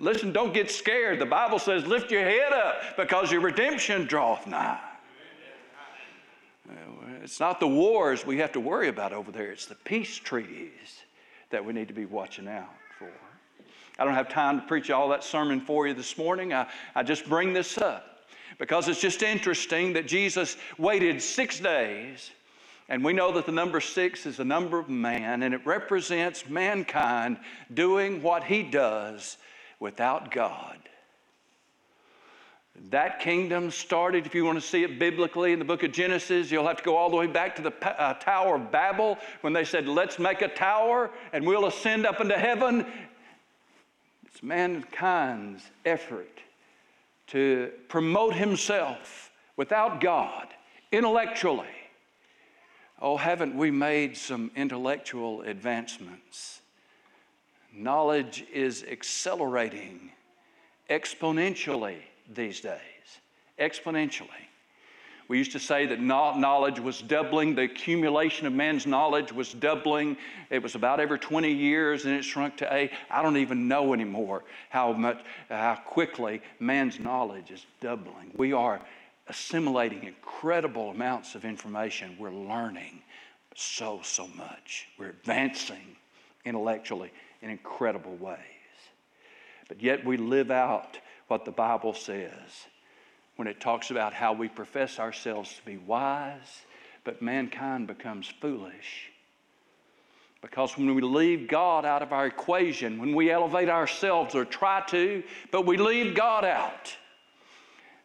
Listen, 0.00 0.32
don't 0.32 0.52
get 0.52 0.70
scared. 0.70 1.18
The 1.18 1.26
Bible 1.26 1.58
says, 1.58 1.86
lift 1.86 2.10
your 2.10 2.22
head 2.22 2.52
up 2.52 2.96
because 2.96 3.32
your 3.32 3.40
redemption 3.40 4.04
draweth 4.04 4.46
nigh. 4.46 4.80
It's 7.22 7.40
not 7.40 7.60
the 7.60 7.68
wars 7.68 8.26
we 8.26 8.38
have 8.38 8.52
to 8.52 8.60
worry 8.60 8.88
about 8.88 9.12
over 9.12 9.30
there, 9.30 9.50
it's 9.52 9.66
the 9.66 9.74
peace 9.74 10.16
treaties 10.16 11.02
that 11.50 11.64
we 11.64 11.72
need 11.72 11.88
to 11.88 11.94
be 11.94 12.04
watching 12.04 12.48
out 12.48 12.70
for. 12.98 13.10
I 13.98 14.04
don't 14.04 14.14
have 14.14 14.28
time 14.28 14.60
to 14.60 14.66
preach 14.66 14.90
all 14.90 15.08
that 15.10 15.22
sermon 15.22 15.60
for 15.60 15.86
you 15.86 15.94
this 15.94 16.16
morning. 16.18 16.52
I, 16.52 16.66
I 16.94 17.02
just 17.02 17.28
bring 17.28 17.52
this 17.52 17.78
up 17.78 18.24
because 18.58 18.88
it's 18.88 19.00
just 19.00 19.22
interesting 19.22 19.92
that 19.92 20.06
Jesus 20.06 20.56
waited 20.78 21.22
six 21.22 21.60
days 21.60 22.30
and 22.88 23.04
we 23.04 23.12
know 23.12 23.32
that 23.32 23.46
the 23.46 23.52
number 23.52 23.80
six 23.80 24.26
is 24.26 24.36
the 24.36 24.44
number 24.44 24.78
of 24.78 24.88
man, 24.88 25.42
and 25.42 25.54
it 25.54 25.64
represents 25.64 26.48
mankind 26.48 27.38
doing 27.72 28.22
what 28.22 28.44
he 28.44 28.62
does 28.62 29.38
without 29.78 30.30
God. 30.30 30.78
That 32.90 33.20
kingdom 33.20 33.70
started, 33.70 34.26
if 34.26 34.34
you 34.34 34.44
want 34.44 34.60
to 34.60 34.66
see 34.66 34.82
it 34.82 34.98
biblically, 34.98 35.52
in 35.52 35.58
the 35.58 35.64
book 35.64 35.82
of 35.82 35.92
Genesis. 35.92 36.50
You'll 36.50 36.66
have 36.66 36.78
to 36.78 36.82
go 36.82 36.96
all 36.96 37.10
the 37.10 37.16
way 37.16 37.26
back 37.26 37.54
to 37.56 37.62
the 37.62 37.72
uh, 38.00 38.14
Tower 38.14 38.56
of 38.56 38.72
Babel 38.72 39.18
when 39.42 39.52
they 39.52 39.64
said, 39.64 39.86
Let's 39.86 40.18
make 40.18 40.42
a 40.42 40.48
tower 40.48 41.10
and 41.32 41.46
we'll 41.46 41.66
ascend 41.66 42.06
up 42.06 42.20
into 42.20 42.36
heaven. 42.36 42.86
It's 44.26 44.42
mankind's 44.42 45.62
effort 45.84 46.40
to 47.28 47.70
promote 47.88 48.34
himself 48.34 49.30
without 49.56 50.00
God 50.00 50.48
intellectually 50.90 51.66
Oh, 53.04 53.16
haven't 53.16 53.56
we 53.56 53.72
made 53.72 54.16
some 54.16 54.52
intellectual 54.54 55.42
advancements? 55.42 56.60
Knowledge 57.74 58.44
is 58.52 58.84
accelerating 58.88 60.12
exponentially 60.88 61.96
these 62.32 62.60
days. 62.60 62.78
Exponentially. 63.58 64.28
We 65.26 65.36
used 65.38 65.50
to 65.52 65.58
say 65.58 65.86
that 65.86 66.00
knowledge 66.00 66.78
was 66.78 67.02
doubling, 67.02 67.56
the 67.56 67.62
accumulation 67.62 68.46
of 68.46 68.52
man's 68.52 68.86
knowledge 68.86 69.32
was 69.32 69.52
doubling. 69.52 70.16
It 70.50 70.62
was 70.62 70.76
about 70.76 71.00
every 71.00 71.18
20 71.18 71.50
years 71.50 72.04
and 72.04 72.14
it 72.14 72.22
shrunk 72.22 72.56
to 72.58 72.72
a, 72.72 72.88
I 73.10 73.22
don't 73.22 73.38
even 73.38 73.66
know 73.66 73.94
anymore 73.94 74.44
how 74.68 74.92
much, 74.92 75.20
how 75.48 75.74
quickly 75.86 76.40
man's 76.60 77.00
knowledge 77.00 77.50
is 77.50 77.66
doubling. 77.80 78.30
We 78.36 78.52
are 78.52 78.80
assimilating 79.32 80.04
incredible 80.04 80.90
amounts 80.90 81.34
of 81.34 81.46
information. 81.46 82.16
We're 82.18 82.30
learning 82.30 83.00
so, 83.54 84.00
so 84.02 84.26
much. 84.26 84.88
We're 84.98 85.08
advancing 85.08 85.96
intellectually 86.44 87.10
in 87.40 87.48
incredible 87.48 88.14
ways. 88.16 88.38
But 89.68 89.82
yet 89.82 90.04
we 90.04 90.18
live 90.18 90.50
out 90.50 90.98
what 91.28 91.46
the 91.46 91.50
Bible 91.50 91.94
says 91.94 92.66
when 93.36 93.48
it 93.48 93.58
talks 93.58 93.90
about 93.90 94.12
how 94.12 94.34
we 94.34 94.48
profess 94.48 94.98
ourselves 94.98 95.54
to 95.54 95.64
be 95.64 95.78
wise, 95.78 96.60
but 97.02 97.22
mankind 97.22 97.86
becomes 97.86 98.30
foolish. 98.38 99.10
Because 100.42 100.76
when 100.76 100.94
we 100.94 101.00
leave 101.00 101.48
God 101.48 101.86
out 101.86 102.02
of 102.02 102.12
our 102.12 102.26
equation, 102.26 103.00
when 103.00 103.14
we 103.14 103.30
elevate 103.30 103.70
ourselves 103.70 104.34
or 104.34 104.44
try 104.44 104.82
to, 104.88 105.22
but 105.50 105.64
we 105.64 105.78
leave 105.78 106.14
God 106.14 106.44
out, 106.44 106.94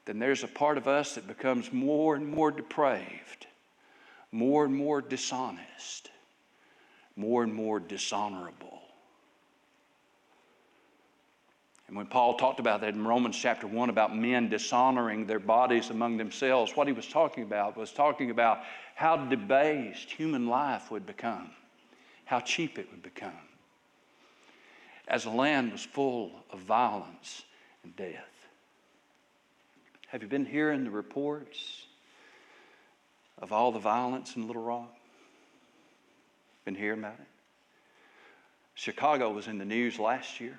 then 0.07 0.19
there's 0.19 0.43
a 0.43 0.47
part 0.47 0.77
of 0.77 0.87
us 0.87 1.15
that 1.15 1.27
becomes 1.27 1.71
more 1.73 2.15
and 2.15 2.27
more 2.27 2.49
depraved, 2.49 3.45
more 4.31 4.63
and 4.63 4.73
more 4.73 5.01
dishonest, 5.01 6.09
more 7.17 7.43
and 7.43 7.53
more 7.53 7.79
dishonorable. 7.79 8.81
And 11.87 11.95
when 11.95 12.05
Paul 12.05 12.35
talked 12.35 12.59
about 12.59 12.81
that 12.81 12.93
in 12.93 13.05
Romans 13.05 13.37
chapter 13.37 13.67
1 13.67 13.89
about 13.89 14.15
men 14.15 14.49
dishonoring 14.49 15.25
their 15.25 15.39
bodies 15.39 15.89
among 15.89 16.17
themselves, 16.17 16.71
what 16.75 16.87
he 16.87 16.93
was 16.93 17.07
talking 17.07 17.43
about 17.43 17.77
was 17.77 17.91
talking 17.91 18.31
about 18.31 18.59
how 18.95 19.17
debased 19.17 20.09
human 20.09 20.47
life 20.47 20.89
would 20.89 21.05
become, 21.05 21.49
how 22.25 22.39
cheap 22.39 22.79
it 22.79 22.89
would 22.91 23.03
become, 23.03 23.31
as 25.07 25.23
the 25.25 25.29
land 25.29 25.73
was 25.73 25.83
full 25.83 26.31
of 26.51 26.59
violence 26.59 27.43
and 27.83 27.95
death. 27.95 28.36
Have 30.07 30.21
you 30.21 30.29
been 30.29 30.45
hearing 30.45 30.85
the 30.85 30.89
reports 30.89 31.83
of 33.39 33.51
all 33.51 33.73
the 33.73 33.79
violence 33.79 34.37
in 34.37 34.47
Little 34.47 34.63
Rock? 34.63 34.95
Been 36.63 36.75
hearing 36.75 36.99
about 36.99 37.15
it? 37.19 37.27
Chicago 38.73 39.31
was 39.31 39.47
in 39.47 39.57
the 39.57 39.65
news 39.65 39.99
last 39.99 40.39
year. 40.39 40.57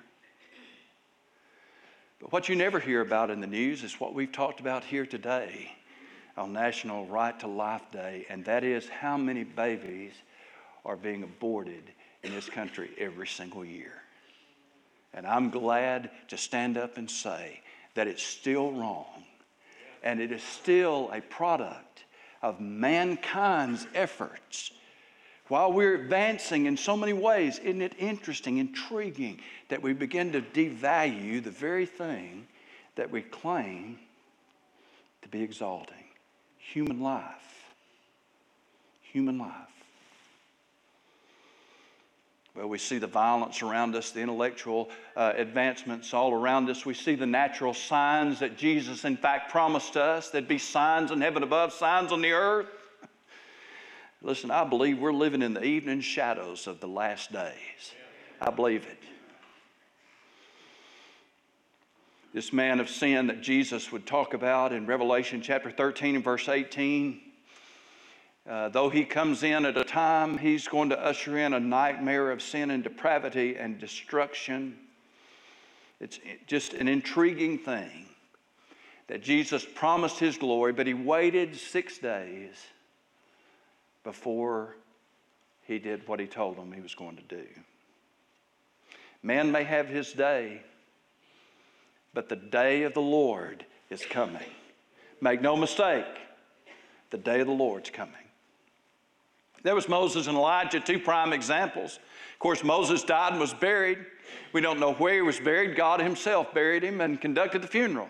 But 2.19 2.31
what 2.31 2.47
you 2.47 2.55
never 2.55 2.79
hear 2.79 3.01
about 3.01 3.31
in 3.31 3.41
the 3.41 3.47
news 3.47 3.83
is 3.83 3.99
what 3.99 4.13
we've 4.13 4.31
talked 4.31 4.59
about 4.59 4.83
here 4.83 5.05
today 5.05 5.71
on 6.37 6.53
National 6.53 7.07
Right 7.07 7.37
to 7.39 7.47
Life 7.47 7.89
Day, 7.91 8.27
and 8.29 8.45
that 8.45 8.63
is 8.63 8.87
how 8.87 9.17
many 9.17 9.43
babies 9.43 10.13
are 10.85 10.95
being 10.95 11.23
aborted 11.23 11.83
in 12.21 12.31
this 12.33 12.49
country 12.49 12.91
every 12.99 13.27
single 13.27 13.65
year. 13.65 13.93
And 15.11 15.25
I'm 15.25 15.49
glad 15.49 16.11
to 16.27 16.37
stand 16.37 16.77
up 16.77 16.97
and 16.97 17.09
say 17.09 17.61
that 17.95 18.07
it's 18.07 18.21
still 18.21 18.71
wrong 18.73 19.23
and 20.03 20.19
it 20.19 20.31
is 20.31 20.43
still 20.43 21.09
a 21.13 21.21
product 21.21 22.03
of 22.41 22.59
mankind's 22.59 23.87
efforts. 23.93 24.71
While 25.47 25.73
we're 25.73 25.95
advancing 25.95 26.67
in 26.67 26.77
so 26.77 26.95
many 26.95 27.13
ways, 27.13 27.59
isn't 27.59 27.81
it 27.81 27.95
interesting, 27.97 28.59
intriguing 28.59 29.39
that 29.69 29.81
we 29.81 29.93
begin 29.93 30.31
to 30.33 30.41
devalue 30.41 31.43
the 31.43 31.51
very 31.51 31.85
thing 31.85 32.47
that 32.95 33.09
we 33.09 33.21
claim 33.21 33.97
to 35.23 35.29
be 35.29 35.41
exalting 35.41 35.95
human 36.57 37.01
life? 37.01 37.49
human 39.11 39.37
life. 39.37 39.78
Well, 42.59 42.67
we 42.67 42.77
see 42.77 42.97
the 42.97 43.07
violence 43.07 43.61
around 43.61 43.95
us, 43.95 44.11
the 44.11 44.19
intellectual 44.19 44.89
uh, 45.15 45.31
advancements 45.37 46.13
all 46.13 46.33
around 46.33 46.69
us. 46.69 46.85
We 46.85 46.93
see 46.93 47.15
the 47.15 47.25
natural 47.25 47.73
signs 47.73 48.39
that 48.39 48.57
Jesus, 48.57 49.05
in 49.05 49.15
fact, 49.15 49.49
promised 49.49 49.95
us. 49.95 50.29
There'd 50.29 50.45
be 50.45 50.57
signs 50.57 51.11
in 51.11 51.21
heaven 51.21 51.41
above, 51.41 51.71
signs 51.71 52.11
on 52.11 52.21
the 52.21 52.33
earth. 52.33 52.67
Listen, 54.21 54.51
I 54.51 54.65
believe 54.65 54.99
we're 54.99 55.13
living 55.13 55.41
in 55.41 55.53
the 55.53 55.63
evening 55.63 56.01
shadows 56.01 56.67
of 56.67 56.81
the 56.81 56.87
last 56.89 57.31
days. 57.31 57.93
I 58.41 58.49
believe 58.49 58.85
it. 58.85 59.03
This 62.33 62.51
man 62.51 62.81
of 62.81 62.89
sin 62.89 63.27
that 63.27 63.39
Jesus 63.41 63.89
would 63.93 64.05
talk 64.05 64.33
about 64.33 64.73
in 64.73 64.85
Revelation 64.85 65.41
chapter 65.41 65.71
13 65.71 66.15
and 66.15 66.23
verse 66.25 66.49
18 66.49 67.21
uh, 68.47 68.69
though 68.69 68.89
he 68.89 69.05
comes 69.05 69.43
in 69.43 69.65
at 69.65 69.77
a 69.77 69.83
time, 69.83 70.37
he's 70.37 70.67
going 70.67 70.89
to 70.89 70.99
usher 70.99 71.37
in 71.37 71.53
a 71.53 71.59
nightmare 71.59 72.31
of 72.31 72.41
sin 72.41 72.71
and 72.71 72.83
depravity 72.83 73.55
and 73.55 73.79
destruction. 73.79 74.77
It's 75.99 76.19
just 76.47 76.73
an 76.73 76.87
intriguing 76.87 77.57
thing 77.57 78.07
that 79.07 79.21
Jesus 79.21 79.65
promised 79.75 80.19
his 80.19 80.37
glory, 80.37 80.71
but 80.71 80.87
he 80.87 80.93
waited 80.93 81.55
six 81.55 81.97
days 81.97 82.53
before 84.03 84.75
he 85.65 85.79
did 85.79 86.07
what 86.07 86.19
he 86.19 86.27
told 86.27 86.57
them 86.57 86.71
he 86.71 86.81
was 86.81 86.95
going 86.95 87.17
to 87.17 87.23
do. 87.23 87.45
Man 89.21 89.51
may 89.51 89.63
have 89.63 89.87
his 89.87 90.13
day, 90.13 90.61
but 92.13 92.29
the 92.29 92.35
day 92.35 92.83
of 92.83 92.93
the 92.93 93.01
Lord 93.01 93.65
is 93.89 94.05
coming. 94.05 94.49
Make 95.21 95.41
no 95.41 95.57
mistake, 95.57 96.05
the 97.09 97.17
day 97.17 97.41
of 97.41 97.47
the 97.47 97.53
Lord's 97.53 97.89
coming. 97.89 98.15
There 99.63 99.75
was 99.75 99.89
Moses 99.89 100.27
and 100.27 100.37
Elijah, 100.37 100.79
two 100.79 100.99
prime 100.99 101.33
examples. 101.33 101.99
Of 102.33 102.39
course, 102.39 102.63
Moses 102.63 103.03
died 103.03 103.33
and 103.33 103.41
was 103.41 103.53
buried. 103.53 103.99
We 104.53 104.61
don't 104.61 104.79
know 104.79 104.93
where 104.93 105.15
he 105.15 105.21
was 105.21 105.39
buried. 105.39 105.75
God 105.75 105.99
himself 105.99 106.53
buried 106.53 106.83
him 106.83 107.01
and 107.01 107.19
conducted 107.19 107.61
the 107.61 107.67
funeral. 107.67 108.07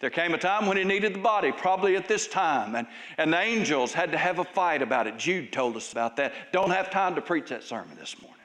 There 0.00 0.10
came 0.10 0.34
a 0.34 0.38
time 0.38 0.66
when 0.66 0.76
he 0.76 0.84
needed 0.84 1.14
the 1.14 1.20
body, 1.20 1.52
probably 1.52 1.96
at 1.96 2.06
this 2.06 2.28
time, 2.28 2.74
and, 2.74 2.86
and 3.16 3.32
the 3.32 3.40
angels 3.40 3.94
had 3.94 4.12
to 4.12 4.18
have 4.18 4.38
a 4.38 4.44
fight 4.44 4.82
about 4.82 5.06
it. 5.06 5.16
Jude 5.16 5.52
told 5.52 5.74
us 5.76 5.90
about 5.90 6.16
that. 6.16 6.34
Don't 6.52 6.70
have 6.70 6.90
time 6.90 7.14
to 7.14 7.22
preach 7.22 7.48
that 7.48 7.64
sermon 7.64 7.96
this 7.98 8.20
morning. 8.20 8.36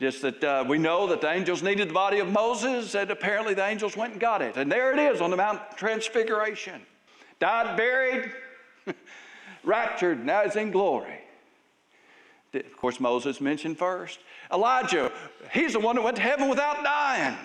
Just 0.00 0.22
that 0.22 0.44
uh, 0.44 0.64
we 0.66 0.78
know 0.78 1.06
that 1.06 1.20
the 1.20 1.30
angels 1.30 1.62
needed 1.62 1.90
the 1.90 1.94
body 1.94 2.18
of 2.18 2.28
Moses, 2.30 2.94
and 2.94 3.10
apparently 3.10 3.54
the 3.54 3.64
angels 3.64 3.96
went 3.96 4.12
and 4.12 4.20
got 4.20 4.40
it. 4.40 4.56
And 4.56 4.72
there 4.72 4.92
it 4.92 4.98
is 4.98 5.20
on 5.20 5.30
the 5.30 5.36
Mount 5.36 5.60
Transfiguration. 5.76 6.82
Died, 7.38 7.76
buried, 7.76 8.30
raptured, 9.66 10.24
now 10.24 10.44
he's 10.44 10.56
in 10.56 10.70
glory. 10.70 11.20
Of 12.54 12.76
course, 12.76 13.00
Moses 13.00 13.40
mentioned 13.40 13.76
first. 13.76 14.18
Elijah, 14.52 15.12
he's 15.52 15.74
the 15.74 15.80
one 15.80 15.96
that 15.96 16.02
went 16.02 16.16
to 16.16 16.22
heaven 16.22 16.48
without 16.48 16.82
dying. 16.82 17.36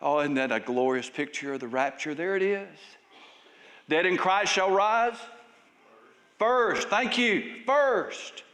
Oh, 0.00 0.20
isn't 0.20 0.34
that 0.34 0.52
a 0.52 0.60
glorious 0.60 1.08
picture 1.08 1.54
of 1.54 1.60
the 1.60 1.68
rapture? 1.68 2.14
There 2.14 2.36
it 2.36 2.42
is. 2.42 2.78
Dead 3.88 4.06
in 4.06 4.16
Christ 4.16 4.52
shall 4.52 4.70
rise 4.70 5.16
first. 6.38 6.88
Thank 6.88 7.18
you. 7.18 7.62
First. 7.64 8.44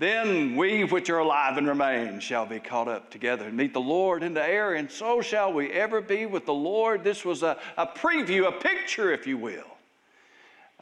Then 0.00 0.56
we 0.56 0.84
which 0.84 1.08
are 1.08 1.18
alive 1.18 1.56
and 1.56 1.68
remain 1.68 2.18
shall 2.18 2.46
be 2.46 2.58
caught 2.58 2.88
up 2.88 3.10
together 3.10 3.46
and 3.46 3.56
meet 3.56 3.72
the 3.72 3.80
Lord 3.80 4.24
in 4.24 4.34
the 4.34 4.42
air, 4.42 4.74
and 4.74 4.90
so 4.90 5.22
shall 5.22 5.52
we 5.52 5.70
ever 5.70 6.00
be 6.00 6.26
with 6.26 6.46
the 6.46 6.54
Lord. 6.54 7.04
This 7.04 7.24
was 7.24 7.44
a, 7.44 7.56
a 7.76 7.86
preview, 7.86 8.48
a 8.48 8.52
picture, 8.52 9.12
if 9.12 9.26
you 9.26 9.38
will, 9.38 9.73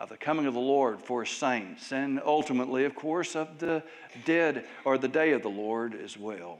of 0.02 0.08
the 0.08 0.16
coming 0.16 0.46
of 0.46 0.54
the 0.54 0.60
Lord 0.60 1.00
for 1.00 1.24
saints, 1.24 1.92
and 1.92 2.20
ultimately, 2.26 2.84
of 2.84 2.96
course, 2.96 3.36
of 3.36 3.60
the 3.60 3.84
dead 4.24 4.66
or 4.84 4.98
the 4.98 5.06
day 5.06 5.30
of 5.30 5.42
the 5.42 5.48
Lord 5.48 5.94
as 5.94 6.18
well. 6.18 6.58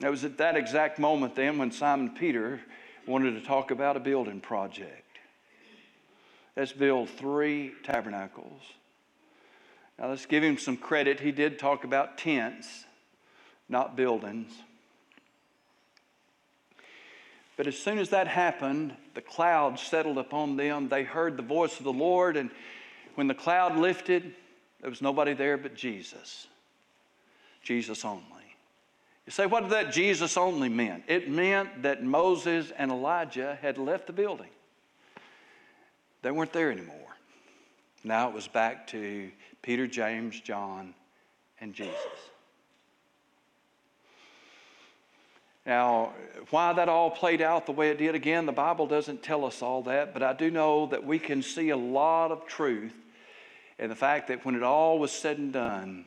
It 0.00 0.08
was 0.08 0.24
at 0.24 0.36
that 0.38 0.56
exact 0.56 0.98
moment 0.98 1.36
then 1.36 1.58
when 1.58 1.70
Simon 1.70 2.10
Peter 2.10 2.60
wanted 3.06 3.34
to 3.34 3.40
talk 3.40 3.70
about 3.70 3.96
a 3.96 4.00
building 4.00 4.40
project. 4.40 5.18
Let's 6.56 6.72
build 6.72 7.08
three 7.08 7.72
tabernacles. 7.84 8.62
Now, 9.96 10.08
let's 10.08 10.26
give 10.26 10.42
him 10.42 10.58
some 10.58 10.76
credit. 10.76 11.20
He 11.20 11.30
did 11.30 11.60
talk 11.60 11.84
about 11.84 12.18
tents, 12.18 12.84
not 13.68 13.94
buildings. 13.94 14.50
But 17.60 17.66
as 17.66 17.76
soon 17.76 17.98
as 17.98 18.08
that 18.08 18.26
happened, 18.26 18.96
the 19.12 19.20
cloud 19.20 19.78
settled 19.78 20.16
upon 20.16 20.56
them. 20.56 20.88
They 20.88 21.02
heard 21.02 21.36
the 21.36 21.42
voice 21.42 21.76
of 21.76 21.84
the 21.84 21.92
Lord, 21.92 22.38
and 22.38 22.48
when 23.16 23.28
the 23.28 23.34
cloud 23.34 23.76
lifted, 23.76 24.34
there 24.80 24.88
was 24.88 25.02
nobody 25.02 25.34
there 25.34 25.58
but 25.58 25.74
Jesus. 25.74 26.46
Jesus 27.62 28.02
only. 28.02 28.22
You 29.26 29.32
say, 29.32 29.44
what 29.44 29.64
did 29.64 29.72
that 29.72 29.92
Jesus 29.92 30.38
only 30.38 30.70
mean? 30.70 31.04
It 31.06 31.28
meant 31.28 31.82
that 31.82 32.02
Moses 32.02 32.72
and 32.78 32.90
Elijah 32.90 33.58
had 33.60 33.76
left 33.76 34.06
the 34.06 34.14
building. 34.14 34.48
They 36.22 36.30
weren't 36.30 36.54
there 36.54 36.70
anymore. 36.70 37.14
Now 38.02 38.30
it 38.30 38.34
was 38.34 38.48
back 38.48 38.86
to 38.86 39.30
Peter, 39.60 39.86
James, 39.86 40.40
John, 40.40 40.94
and 41.60 41.74
Jesus. 41.74 41.94
Now, 45.70 46.14
why 46.50 46.72
that 46.72 46.88
all 46.88 47.12
played 47.12 47.40
out 47.40 47.64
the 47.64 47.70
way 47.70 47.90
it 47.90 47.98
did, 47.98 48.16
again, 48.16 48.44
the 48.44 48.50
Bible 48.50 48.88
doesn't 48.88 49.22
tell 49.22 49.44
us 49.44 49.62
all 49.62 49.84
that, 49.84 50.12
but 50.12 50.20
I 50.20 50.32
do 50.32 50.50
know 50.50 50.86
that 50.86 51.06
we 51.06 51.16
can 51.20 51.42
see 51.42 51.68
a 51.68 51.76
lot 51.76 52.32
of 52.32 52.44
truth 52.44 52.92
in 53.78 53.88
the 53.88 53.94
fact 53.94 54.26
that 54.26 54.44
when 54.44 54.56
it 54.56 54.64
all 54.64 54.98
was 54.98 55.12
said 55.12 55.38
and 55.38 55.52
done, 55.52 56.06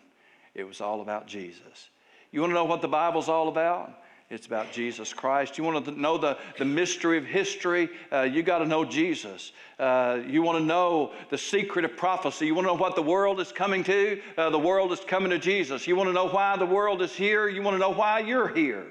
it 0.53 0.65
was 0.65 0.81
all 0.81 0.99
about 0.99 1.27
Jesus. 1.27 1.87
You 2.33 2.41
want 2.41 2.51
to 2.51 2.55
know 2.55 2.65
what 2.65 2.81
the 2.81 2.89
Bible's 2.89 3.29
all 3.29 3.47
about? 3.47 4.01
It's 4.29 4.45
about 4.45 4.73
Jesus 4.73 5.13
Christ. 5.13 5.57
You 5.57 5.63
want 5.63 5.85
to 5.85 5.91
know 5.91 6.17
the, 6.17 6.37
the 6.57 6.65
mystery 6.65 7.17
of 7.17 7.23
history? 7.23 7.87
Uh, 8.11 8.23
you 8.23 8.43
got 8.43 8.57
to 8.57 8.65
know 8.65 8.83
Jesus. 8.83 9.53
Uh, 9.79 10.19
you 10.27 10.41
want 10.41 10.57
to 10.57 10.65
know 10.65 11.13
the 11.29 11.37
secret 11.37 11.85
of 11.85 11.95
prophecy. 11.95 12.47
You 12.47 12.53
want 12.53 12.65
to 12.67 12.73
know 12.73 12.81
what 12.81 12.97
the 12.97 13.01
world 13.01 13.39
is 13.39 13.53
coming 13.53 13.85
to? 13.85 14.21
Uh, 14.37 14.49
the 14.49 14.59
world 14.59 14.91
is 14.91 14.99
coming 14.99 15.29
to 15.29 15.39
Jesus. 15.39 15.87
You 15.87 15.95
want 15.95 16.09
to 16.09 16.13
know 16.13 16.27
why 16.27 16.57
the 16.57 16.65
world 16.65 17.01
is 17.01 17.13
here? 17.13 17.47
You 17.47 17.61
want 17.61 17.75
to 17.75 17.79
know 17.79 17.93
why 17.93 18.19
you're 18.19 18.49
here? 18.49 18.87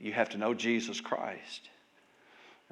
You 0.00 0.12
have 0.12 0.30
to 0.30 0.38
know 0.38 0.54
Jesus 0.54 1.00
Christ. 1.00 1.68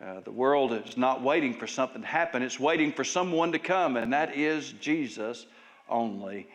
Uh, 0.03 0.21
the 0.21 0.31
world 0.31 0.73
is 0.73 0.97
not 0.97 1.23
waiting 1.23 1.55
for 1.55 1.67
something 1.67 2.03
to 2.03 2.09
happen, 2.09 2.43
it's 2.43 2.61
waiting 2.61 2.93
for 2.93 3.05
someone 3.05 3.53
to 3.53 3.59
come, 3.59 3.97
and 3.97 4.12
that 4.12 4.37
is 4.37 4.73
Jesus 4.81 5.47
only 5.88 6.47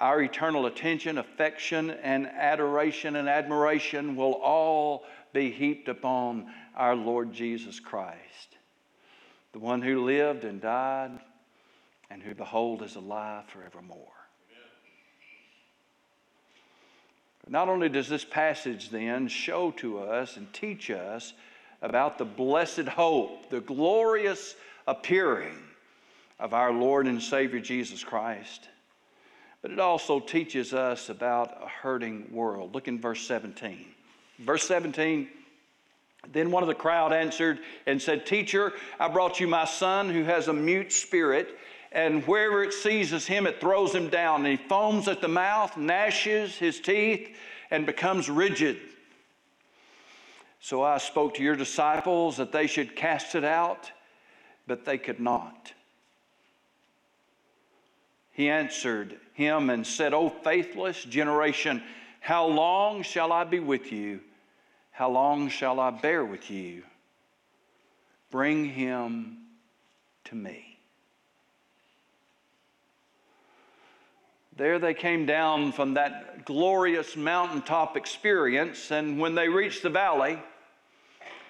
our 0.00 0.22
eternal 0.22 0.64
attention, 0.64 1.18
affection, 1.18 1.90
and 1.90 2.26
adoration 2.26 3.16
and 3.16 3.28
admiration 3.28 4.16
will 4.16 4.32
all 4.32 5.04
be 5.34 5.50
heaped 5.50 5.88
upon 5.88 6.50
our 6.74 6.96
Lord 6.96 7.32
Jesus 7.32 7.78
Christ, 7.78 8.56
the 9.52 9.58
one 9.58 9.82
who 9.82 10.04
lived 10.04 10.44
and 10.44 10.60
died 10.60 11.18
and 12.08 12.22
who, 12.22 12.34
behold, 12.34 12.82
is 12.82 12.96
alive 12.96 13.44
forevermore. 13.48 14.08
Not 17.50 17.68
only 17.68 17.90
does 17.90 18.08
this 18.08 18.24
passage 18.24 18.88
then 18.88 19.28
show 19.28 19.72
to 19.72 19.98
us 19.98 20.38
and 20.38 20.50
teach 20.54 20.90
us 20.90 21.34
about 21.82 22.16
the 22.16 22.24
blessed 22.24 22.88
hope, 22.88 23.50
the 23.50 23.60
glorious 23.60 24.54
appearing 24.86 25.58
of 26.38 26.54
our 26.54 26.72
Lord 26.72 27.06
and 27.06 27.20
Savior 27.20 27.60
Jesus 27.60 28.02
Christ 28.02 28.68
but 29.62 29.70
it 29.70 29.78
also 29.78 30.20
teaches 30.20 30.72
us 30.72 31.10
about 31.10 31.58
a 31.62 31.68
hurting 31.68 32.28
world. 32.32 32.74
Look 32.74 32.88
in 32.88 33.00
verse 33.00 33.26
17. 33.26 33.84
Verse 34.38 34.66
17, 34.66 35.28
then 36.32 36.50
one 36.50 36.62
of 36.62 36.68
the 36.68 36.74
crowd 36.74 37.12
answered 37.12 37.58
and 37.86 38.00
said, 38.00 38.24
Teacher, 38.24 38.72
I 38.98 39.08
brought 39.08 39.38
you 39.38 39.46
my 39.46 39.66
son 39.66 40.08
who 40.08 40.24
has 40.24 40.48
a 40.48 40.52
mute 40.52 40.92
spirit, 40.92 41.58
and 41.92 42.24
wherever 42.26 42.62
it 42.62 42.72
seizes 42.72 43.26
him, 43.26 43.46
it 43.46 43.60
throws 43.60 43.94
him 43.94 44.08
down. 44.08 44.46
And 44.46 44.58
he 44.58 44.68
foams 44.68 45.08
at 45.08 45.20
the 45.20 45.28
mouth, 45.28 45.76
gnashes 45.76 46.56
his 46.56 46.80
teeth, 46.80 47.36
and 47.70 47.84
becomes 47.86 48.30
rigid. 48.30 48.78
So 50.60 50.82
I 50.82 50.98
spoke 50.98 51.34
to 51.34 51.42
your 51.42 51.56
disciples 51.56 52.36
that 52.36 52.52
they 52.52 52.66
should 52.66 52.94
cast 52.94 53.34
it 53.34 53.44
out, 53.44 53.90
but 54.66 54.84
they 54.84 54.98
could 54.98 55.18
not. 55.18 55.72
He 58.32 58.48
answered 58.48 59.18
him 59.34 59.70
and 59.70 59.86
said, 59.86 60.14
O 60.14 60.28
faithless 60.28 61.02
generation, 61.02 61.82
how 62.20 62.46
long 62.46 63.02
shall 63.02 63.32
I 63.32 63.44
be 63.44 63.58
with 63.58 63.90
you? 63.90 64.20
How 64.92 65.10
long 65.10 65.48
shall 65.48 65.80
I 65.80 65.90
bear 65.90 66.24
with 66.24 66.50
you? 66.50 66.82
Bring 68.30 68.66
him 68.66 69.38
to 70.24 70.34
me. 70.36 70.69
There 74.56 74.78
they 74.78 74.94
came 74.94 75.26
down 75.26 75.72
from 75.72 75.94
that 75.94 76.44
glorious 76.44 77.16
mountaintop 77.16 77.96
experience, 77.96 78.90
and 78.90 79.18
when 79.18 79.34
they 79.34 79.48
reached 79.48 79.82
the 79.82 79.90
valley, 79.90 80.38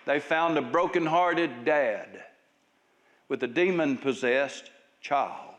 they 0.06 0.20
found 0.20 0.58
a 0.58 0.62
broken-hearted 0.62 1.64
dad 1.64 2.24
with 3.28 3.42
a 3.42 3.46
demon 3.46 3.96
possessed 3.96 4.70
child. 5.00 5.54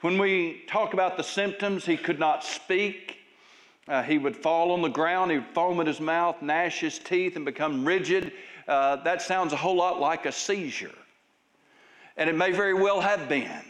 when 0.00 0.18
we 0.18 0.62
talk 0.68 0.94
about 0.94 1.16
the 1.16 1.22
symptoms, 1.22 1.84
he 1.84 1.96
could 1.96 2.18
not 2.18 2.44
speak. 2.44 3.16
Uh, 3.88 4.02
he 4.02 4.18
would 4.18 4.36
fall 4.36 4.70
on 4.70 4.82
the 4.82 4.88
ground, 4.88 5.30
he 5.30 5.38
would 5.38 5.46
foam 5.48 5.80
at 5.80 5.86
his 5.86 6.00
mouth, 6.00 6.40
gnash 6.40 6.80
his 6.80 6.98
teeth, 6.98 7.36
and 7.36 7.44
become 7.44 7.84
rigid. 7.84 8.32
Uh, 8.68 8.96
that 8.96 9.20
sounds 9.22 9.52
a 9.52 9.56
whole 9.56 9.76
lot 9.76 9.98
like 9.98 10.26
a 10.26 10.32
seizure. 10.32 10.94
And 12.16 12.28
it 12.28 12.36
may 12.36 12.52
very 12.52 12.74
well 12.74 13.00
have 13.00 13.28
been. 13.28 13.64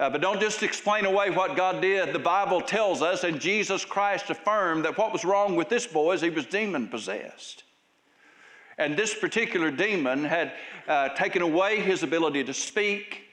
Uh, 0.00 0.08
but 0.08 0.22
don't 0.22 0.40
just 0.40 0.62
explain 0.62 1.04
away 1.04 1.28
what 1.28 1.54
God 1.56 1.82
did. 1.82 2.14
The 2.14 2.18
Bible 2.18 2.62
tells 2.62 3.02
us, 3.02 3.22
and 3.22 3.38
Jesus 3.38 3.84
Christ 3.84 4.30
affirmed 4.30 4.86
that 4.86 4.96
what 4.96 5.12
was 5.12 5.26
wrong 5.26 5.56
with 5.56 5.68
this 5.68 5.86
boy 5.86 6.14
is 6.14 6.22
he 6.22 6.30
was 6.30 6.46
demon 6.46 6.88
possessed. 6.88 7.64
And 8.78 8.96
this 8.96 9.14
particular 9.14 9.70
demon 9.70 10.24
had 10.24 10.54
uh, 10.88 11.10
taken 11.10 11.42
away 11.42 11.80
his 11.80 12.02
ability 12.02 12.44
to 12.44 12.54
speak 12.54 13.24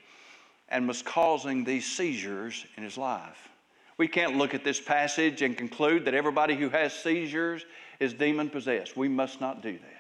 and 0.68 0.90
was 0.90 1.02
causing 1.02 1.64
these 1.64 1.86
seizures 1.86 2.66
in 2.76 2.84
his 2.84 2.98
life. 2.98 3.48
We 3.98 4.10
can't 4.10 4.36
look 4.36 4.54
at 4.54 4.66
this 4.66 4.82
passage 4.82 5.42
and 5.44 5.58
conclude 5.58 6.04
that 6.04 6.14
everybody 6.14 6.54
who 6.54 6.68
has 6.68 6.92
seizures 6.92 7.66
is 8.02 8.14
demon 8.14 8.50
possessed. 8.50 8.98
We 8.98 9.08
must 9.08 9.40
not 9.40 9.64
do 9.64 9.72
that. 9.72 9.97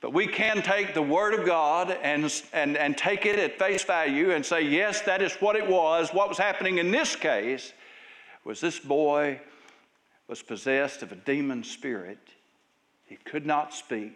But 0.00 0.14
we 0.14 0.26
can 0.26 0.62
take 0.62 0.94
the 0.94 1.02
Word 1.02 1.34
of 1.34 1.44
God 1.44 1.90
and, 2.02 2.32
and, 2.52 2.76
and 2.76 2.96
take 2.96 3.26
it 3.26 3.38
at 3.38 3.58
face 3.58 3.84
value 3.84 4.32
and 4.32 4.44
say, 4.44 4.62
yes, 4.62 5.02
that 5.02 5.20
is 5.20 5.32
what 5.34 5.56
it 5.56 5.66
was. 5.66 6.10
What 6.10 6.28
was 6.28 6.38
happening 6.38 6.78
in 6.78 6.90
this 6.90 7.14
case 7.14 7.72
was 8.44 8.60
this 8.60 8.78
boy 8.78 9.40
was 10.26 10.42
possessed 10.42 11.02
of 11.02 11.12
a 11.12 11.16
demon 11.16 11.62
spirit. 11.62 12.18
He 13.06 13.16
could 13.16 13.44
not 13.44 13.74
speak. 13.74 14.14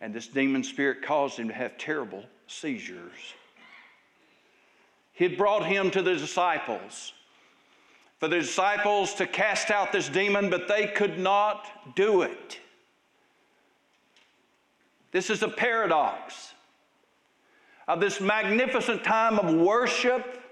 And 0.00 0.14
this 0.14 0.28
demon 0.28 0.64
spirit 0.64 1.02
caused 1.02 1.38
him 1.38 1.48
to 1.48 1.54
have 1.54 1.76
terrible 1.76 2.24
seizures. 2.46 3.34
He 5.12 5.24
had 5.24 5.36
brought 5.36 5.66
him 5.66 5.90
to 5.90 6.00
the 6.00 6.14
disciples 6.14 7.12
for 8.18 8.28
the 8.28 8.38
disciples 8.38 9.14
to 9.14 9.26
cast 9.26 9.70
out 9.70 9.92
this 9.92 10.08
demon, 10.08 10.50
but 10.50 10.66
they 10.66 10.88
could 10.88 11.18
not 11.18 11.94
do 11.94 12.22
it. 12.22 12.58
This 15.10 15.30
is 15.30 15.42
a 15.42 15.48
paradox 15.48 16.52
of 17.86 18.00
this 18.00 18.20
magnificent 18.20 19.02
time 19.02 19.38
of 19.38 19.54
worship, 19.54 20.42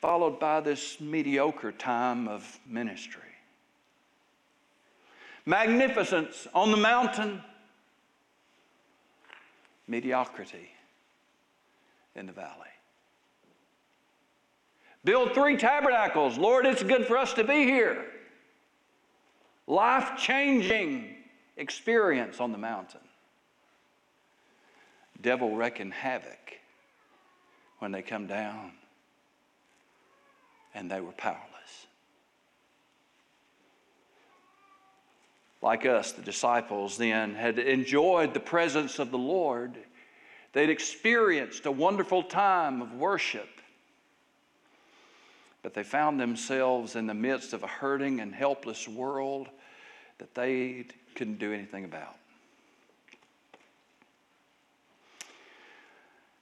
followed 0.00 0.40
by 0.40 0.60
this 0.60 1.00
mediocre 1.00 1.72
time 1.72 2.26
of 2.26 2.58
ministry. 2.66 3.20
Magnificence 5.44 6.46
on 6.54 6.70
the 6.70 6.78
mountain, 6.78 7.42
mediocrity 9.86 10.70
in 12.16 12.24
the 12.26 12.32
valley. 12.32 12.60
Build 15.04 15.34
three 15.34 15.58
tabernacles. 15.58 16.38
Lord, 16.38 16.64
it's 16.64 16.82
good 16.82 17.06
for 17.06 17.18
us 17.18 17.34
to 17.34 17.44
be 17.44 17.64
here 17.64 18.06
life 19.66 20.18
changing 20.18 21.14
experience 21.56 22.40
on 22.40 22.52
the 22.52 22.58
mountain. 22.58 23.00
Devil 25.20 25.56
wrecking 25.56 25.90
havoc 25.90 26.60
when 27.78 27.92
they 27.92 28.02
come 28.02 28.26
down 28.26 28.72
and 30.74 30.90
they 30.90 31.00
were 31.00 31.12
powerless. 31.12 31.40
Like 35.62 35.86
us, 35.86 36.12
the 36.12 36.20
disciples 36.20 36.98
then 36.98 37.34
had 37.34 37.58
enjoyed 37.58 38.34
the 38.34 38.40
presence 38.40 38.98
of 38.98 39.10
the 39.10 39.18
Lord. 39.18 39.78
They'd 40.52 40.68
experienced 40.68 41.64
a 41.64 41.70
wonderful 41.70 42.22
time 42.22 42.82
of 42.82 42.92
worship 42.92 43.48
but 45.64 45.72
they 45.72 45.82
found 45.82 46.20
themselves 46.20 46.94
in 46.94 47.06
the 47.06 47.14
midst 47.14 47.54
of 47.54 47.62
a 47.62 47.66
hurting 47.66 48.20
and 48.20 48.34
helpless 48.34 48.86
world 48.86 49.48
that 50.18 50.34
they 50.34 50.84
couldn't 51.14 51.38
do 51.38 51.54
anything 51.54 51.86
about. 51.86 52.16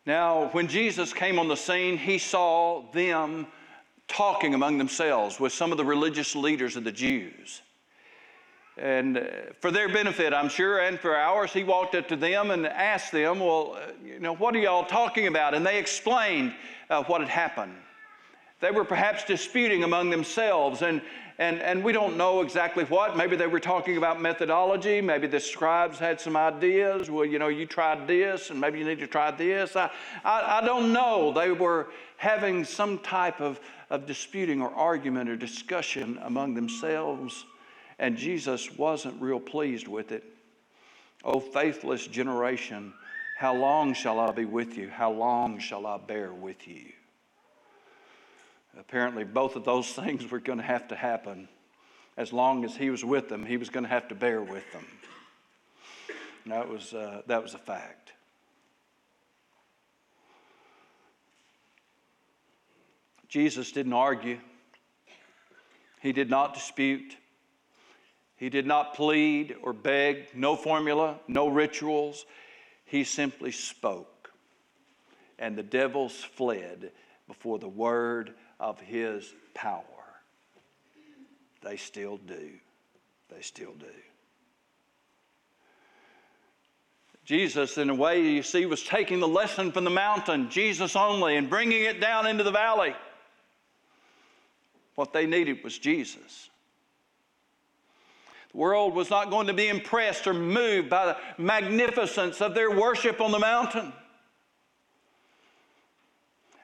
Now, 0.04 0.48
when 0.48 0.66
Jesus 0.66 1.12
came 1.12 1.38
on 1.38 1.46
the 1.46 1.56
scene, 1.56 1.96
he 1.96 2.18
saw 2.18 2.82
them 2.92 3.46
talking 4.08 4.54
among 4.54 4.78
themselves 4.78 5.38
with 5.38 5.52
some 5.52 5.70
of 5.70 5.78
the 5.78 5.84
religious 5.84 6.34
leaders 6.34 6.76
of 6.76 6.82
the 6.82 6.90
Jews. 6.90 7.62
And 8.76 9.18
uh, 9.18 9.22
for 9.60 9.70
their 9.70 9.88
benefit, 9.88 10.34
I'm 10.34 10.48
sure, 10.48 10.80
and 10.80 10.98
for 10.98 11.14
ours, 11.14 11.52
he 11.52 11.62
walked 11.62 11.94
up 11.94 12.08
to 12.08 12.16
them 12.16 12.50
and 12.50 12.66
asked 12.66 13.12
them, 13.12 13.38
Well, 13.38 13.78
uh, 13.78 13.92
you 14.04 14.18
know, 14.18 14.34
what 14.34 14.56
are 14.56 14.58
y'all 14.58 14.84
talking 14.84 15.28
about? 15.28 15.54
And 15.54 15.64
they 15.64 15.78
explained 15.78 16.54
uh, 16.90 17.04
what 17.04 17.20
had 17.20 17.30
happened. 17.30 17.76
They 18.62 18.70
were 18.70 18.84
perhaps 18.84 19.24
disputing 19.24 19.82
among 19.82 20.10
themselves, 20.10 20.82
and, 20.82 21.02
and, 21.38 21.60
and 21.60 21.82
we 21.82 21.92
don't 21.92 22.16
know 22.16 22.42
exactly 22.42 22.84
what. 22.84 23.16
Maybe 23.16 23.34
they 23.34 23.48
were 23.48 23.58
talking 23.58 23.96
about 23.96 24.22
methodology. 24.22 25.00
Maybe 25.00 25.26
the 25.26 25.40
scribes 25.40 25.98
had 25.98 26.20
some 26.20 26.36
ideas. 26.36 27.10
Well, 27.10 27.24
you 27.24 27.40
know, 27.40 27.48
you 27.48 27.66
tried 27.66 28.06
this, 28.06 28.50
and 28.50 28.60
maybe 28.60 28.78
you 28.78 28.84
need 28.84 29.00
to 29.00 29.08
try 29.08 29.32
this. 29.32 29.74
I, 29.74 29.90
I, 30.24 30.60
I 30.60 30.64
don't 30.64 30.92
know. 30.92 31.32
They 31.32 31.50
were 31.50 31.88
having 32.18 32.62
some 32.62 33.00
type 33.00 33.40
of, 33.40 33.58
of 33.90 34.06
disputing 34.06 34.62
or 34.62 34.70
argument 34.70 35.28
or 35.28 35.34
discussion 35.34 36.20
among 36.22 36.54
themselves, 36.54 37.44
and 37.98 38.16
Jesus 38.16 38.70
wasn't 38.78 39.20
real 39.20 39.40
pleased 39.40 39.88
with 39.88 40.12
it. 40.12 40.22
Oh, 41.24 41.40
faithless 41.40 42.06
generation, 42.06 42.94
how 43.36 43.56
long 43.56 43.92
shall 43.92 44.20
I 44.20 44.30
be 44.30 44.44
with 44.44 44.78
you? 44.78 44.88
How 44.88 45.10
long 45.10 45.58
shall 45.58 45.84
I 45.84 45.98
bear 45.98 46.32
with 46.32 46.68
you? 46.68 46.92
Apparently, 48.78 49.24
both 49.24 49.56
of 49.56 49.64
those 49.64 49.88
things 49.92 50.30
were 50.30 50.40
going 50.40 50.58
to 50.58 50.64
have 50.64 50.88
to 50.88 50.96
happen. 50.96 51.48
As 52.16 52.32
long 52.32 52.64
as 52.64 52.76
he 52.76 52.90
was 52.90 53.04
with 53.04 53.28
them, 53.28 53.46
he 53.46 53.56
was 53.56 53.70
going 53.70 53.84
to 53.84 53.90
have 53.90 54.08
to 54.08 54.14
bear 54.14 54.42
with 54.42 54.70
them. 54.72 54.86
And 56.44 56.52
that 56.52 56.68
was, 56.68 56.92
uh, 56.92 57.22
that 57.26 57.42
was 57.42 57.54
a 57.54 57.58
fact. 57.58 58.12
Jesus 63.28 63.72
didn't 63.72 63.94
argue, 63.94 64.38
he 66.02 66.12
did 66.12 66.28
not 66.28 66.52
dispute, 66.52 67.16
he 68.36 68.50
did 68.50 68.66
not 68.66 68.94
plead 68.94 69.54
or 69.62 69.72
beg, 69.72 70.26
no 70.34 70.56
formula, 70.56 71.20
no 71.28 71.48
rituals. 71.48 72.26
He 72.84 73.04
simply 73.04 73.52
spoke. 73.52 74.32
And 75.38 75.56
the 75.56 75.62
devils 75.62 76.12
fled 76.12 76.90
before 77.28 77.60
the 77.60 77.68
word 77.68 78.34
of 78.62 78.80
his 78.80 79.34
power. 79.54 79.82
They 81.62 81.76
still 81.76 82.16
do. 82.16 82.50
They 83.28 83.42
still 83.42 83.72
do. 83.78 83.86
Jesus, 87.24 87.76
in 87.76 87.90
a 87.90 87.94
way, 87.94 88.22
you 88.22 88.42
see, 88.42 88.66
was 88.66 88.82
taking 88.82 89.20
the 89.20 89.28
lesson 89.28 89.72
from 89.72 89.84
the 89.84 89.90
mountain, 89.90 90.48
Jesus 90.48 90.96
only, 90.96 91.36
and 91.36 91.50
bringing 91.50 91.82
it 91.82 92.00
down 92.00 92.26
into 92.26 92.44
the 92.44 92.50
valley. 92.50 92.94
What 94.94 95.12
they 95.12 95.26
needed 95.26 95.62
was 95.64 95.76
Jesus. 95.78 96.48
The 98.52 98.58
world 98.58 98.94
was 98.94 99.10
not 99.10 99.30
going 99.30 99.46
to 99.48 99.54
be 99.54 99.68
impressed 99.68 100.26
or 100.26 100.34
moved 100.34 100.90
by 100.90 101.06
the 101.06 101.16
magnificence 101.42 102.40
of 102.40 102.54
their 102.54 102.70
worship 102.70 103.20
on 103.20 103.30
the 103.32 103.38
mountain. 103.38 103.92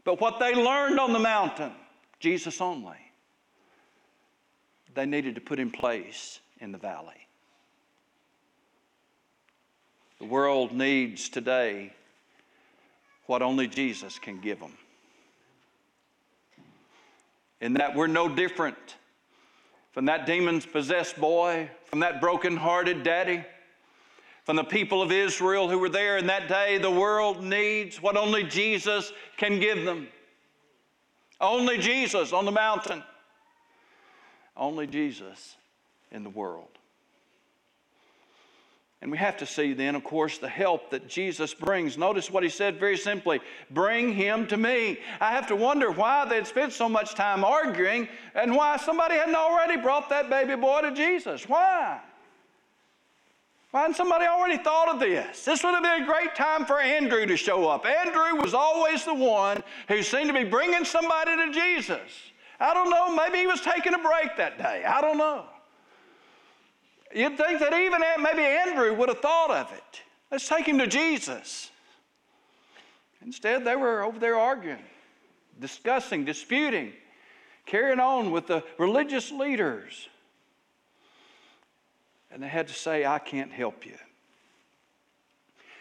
But 0.05 0.21
what 0.21 0.39
they 0.39 0.55
learned 0.55 1.01
on 1.01 1.13
the 1.13 1.19
mountain 1.19 1.73
Jesus 2.21 2.61
only. 2.61 2.97
They 4.95 5.07
needed 5.07 5.35
to 5.37 5.41
put 5.41 5.59
in 5.59 5.71
place 5.71 6.41
in 6.61 6.73
the 6.73 6.79
valley. 6.79 7.27
The 10.19 10.27
world 10.27 10.73
needs 10.73 11.29
today 11.29 11.93
what 13.27 13.43
only 13.43 13.69
Jesus 13.69 14.19
can 14.19 14.41
give 14.41 14.59
them. 14.59 14.73
In 17.61 17.75
that 17.75 17.95
we're 17.95 18.07
no 18.07 18.29
different 18.29 18.97
from 19.93 20.05
that 20.07 20.27
demon 20.27 20.61
possessed 20.61 21.17
boy, 21.21 21.69
from 21.85 22.01
that 22.01 22.21
broken 22.21 22.57
hearted 22.57 23.03
daddy, 23.03 23.45
from 24.45 24.57
the 24.57 24.65
people 24.65 25.03
of 25.03 25.11
Israel 25.11 25.69
who 25.69 25.79
were 25.79 25.89
there 25.89 26.19
in 26.19 26.27
that 26.27 26.49
day. 26.49 26.79
The 26.79 26.91
world 26.91 27.43
needs 27.43 28.01
what 28.01 28.17
only 28.17 28.45
Jesus 28.45 29.13
can 29.37 29.59
give 29.61 29.85
them. 29.85 30.09
Only 31.41 31.79
Jesus 31.79 32.33
on 32.33 32.45
the 32.45 32.53
mountain. 32.53 33.03
Only 34.57 34.87
Jesus 34.87 35.57
in 36.11 36.25
the 36.25 36.31
world. 36.31 36.69
And 39.01 39.13
we 39.13 39.19
have 39.19 39.37
to 39.37 39.47
see 39.47 39.75
then, 39.75 39.95
of 39.95 40.03
course, 40.03 40.39
the 40.39 40.49
help 40.49 40.91
that 40.91 41.09
Jesus 41.09 41.55
brings. 41.55 41.97
Notice 41.97 42.33
what 42.33 42.43
he 42.43 42.49
said 42.49 42.81
very 42.81 42.97
simply 42.97 43.41
bring 43.71 44.13
him 44.13 44.49
to 44.49 44.57
me. 44.57 44.99
I 45.21 45.31
have 45.31 45.47
to 45.49 45.57
wonder 45.57 45.93
why 45.93 46.25
they'd 46.25 46.49
spent 46.49 46.73
so 46.73 46.89
much 46.89 47.15
time 47.15 47.45
arguing 47.45 48.09
and 48.35 48.57
why 48.57 48.77
somebody 48.77 49.15
hadn't 49.15 49.37
already 49.37 49.77
brought 49.81 50.11
that 50.11 50.29
baby 50.29 50.57
boy 50.57 50.81
to 50.83 50.91
Jesus. 50.91 51.49
Why? 51.49 52.01
Why 53.71 53.83
hadn't 53.83 53.97
somebody 53.97 54.25
already 54.25 54.57
thought 54.63 54.89
of 54.89 54.99
this? 54.99 55.45
This 55.45 55.63
would 55.63 55.75
have 55.75 55.83
been 55.83 56.03
a 56.03 56.07
great 56.07 56.35
time 56.35 56.65
for 56.65 56.81
Andrew 56.81 57.27
to 57.27 57.37
show 57.37 57.69
up. 57.69 57.85
Andrew 57.85 58.41
was 58.41 58.55
always 58.55 59.05
the 59.05 59.15
one 59.15 59.63
who 59.89 60.03
seemed 60.03 60.29
to 60.29 60.33
be 60.33 60.45
bringing 60.45 60.87
somebody 60.87 61.37
to 61.37 61.53
Jesus. 61.53 62.01
I 62.59 62.73
don't 62.73 62.89
know, 62.89 63.15
maybe 63.15 63.39
he 63.39 63.47
was 63.47 63.61
taking 63.61 63.93
a 63.93 63.99
break 63.99 64.37
that 64.39 64.57
day. 64.59 64.85
I 64.85 65.01
don't 65.01 65.19
know. 65.19 65.45
You'd 67.15 67.37
think 67.37 67.61
that 67.61 67.75
even 67.75 68.03
maybe 68.23 68.43
Andrew 68.43 68.95
would 68.95 69.09
have 69.11 69.21
thought 69.21 69.51
of 69.51 69.73
it. 69.73 70.03
Let's 70.31 70.49
take 70.49 70.67
him 70.67 70.79
to 70.79 70.87
Jesus. 70.87 71.71
Instead, 73.25 73.65
they 73.65 73.77
were 73.77 74.03
over 74.03 74.19
there 74.19 74.37
arguing, 74.37 74.85
discussing, 75.61 76.25
disputing, 76.25 76.93
carrying 77.67 78.01
on 78.01 78.31
with 78.31 78.47
the 78.47 78.65
religious 78.79 79.31
leaders. 79.31 80.09
And 82.31 82.43
they 82.43 82.49
had 82.49 82.69
to 82.69 82.75
say, 82.75 83.07
I 83.07 83.19
can't 83.19 83.53
help 83.53 83.87
you. 83.87 83.95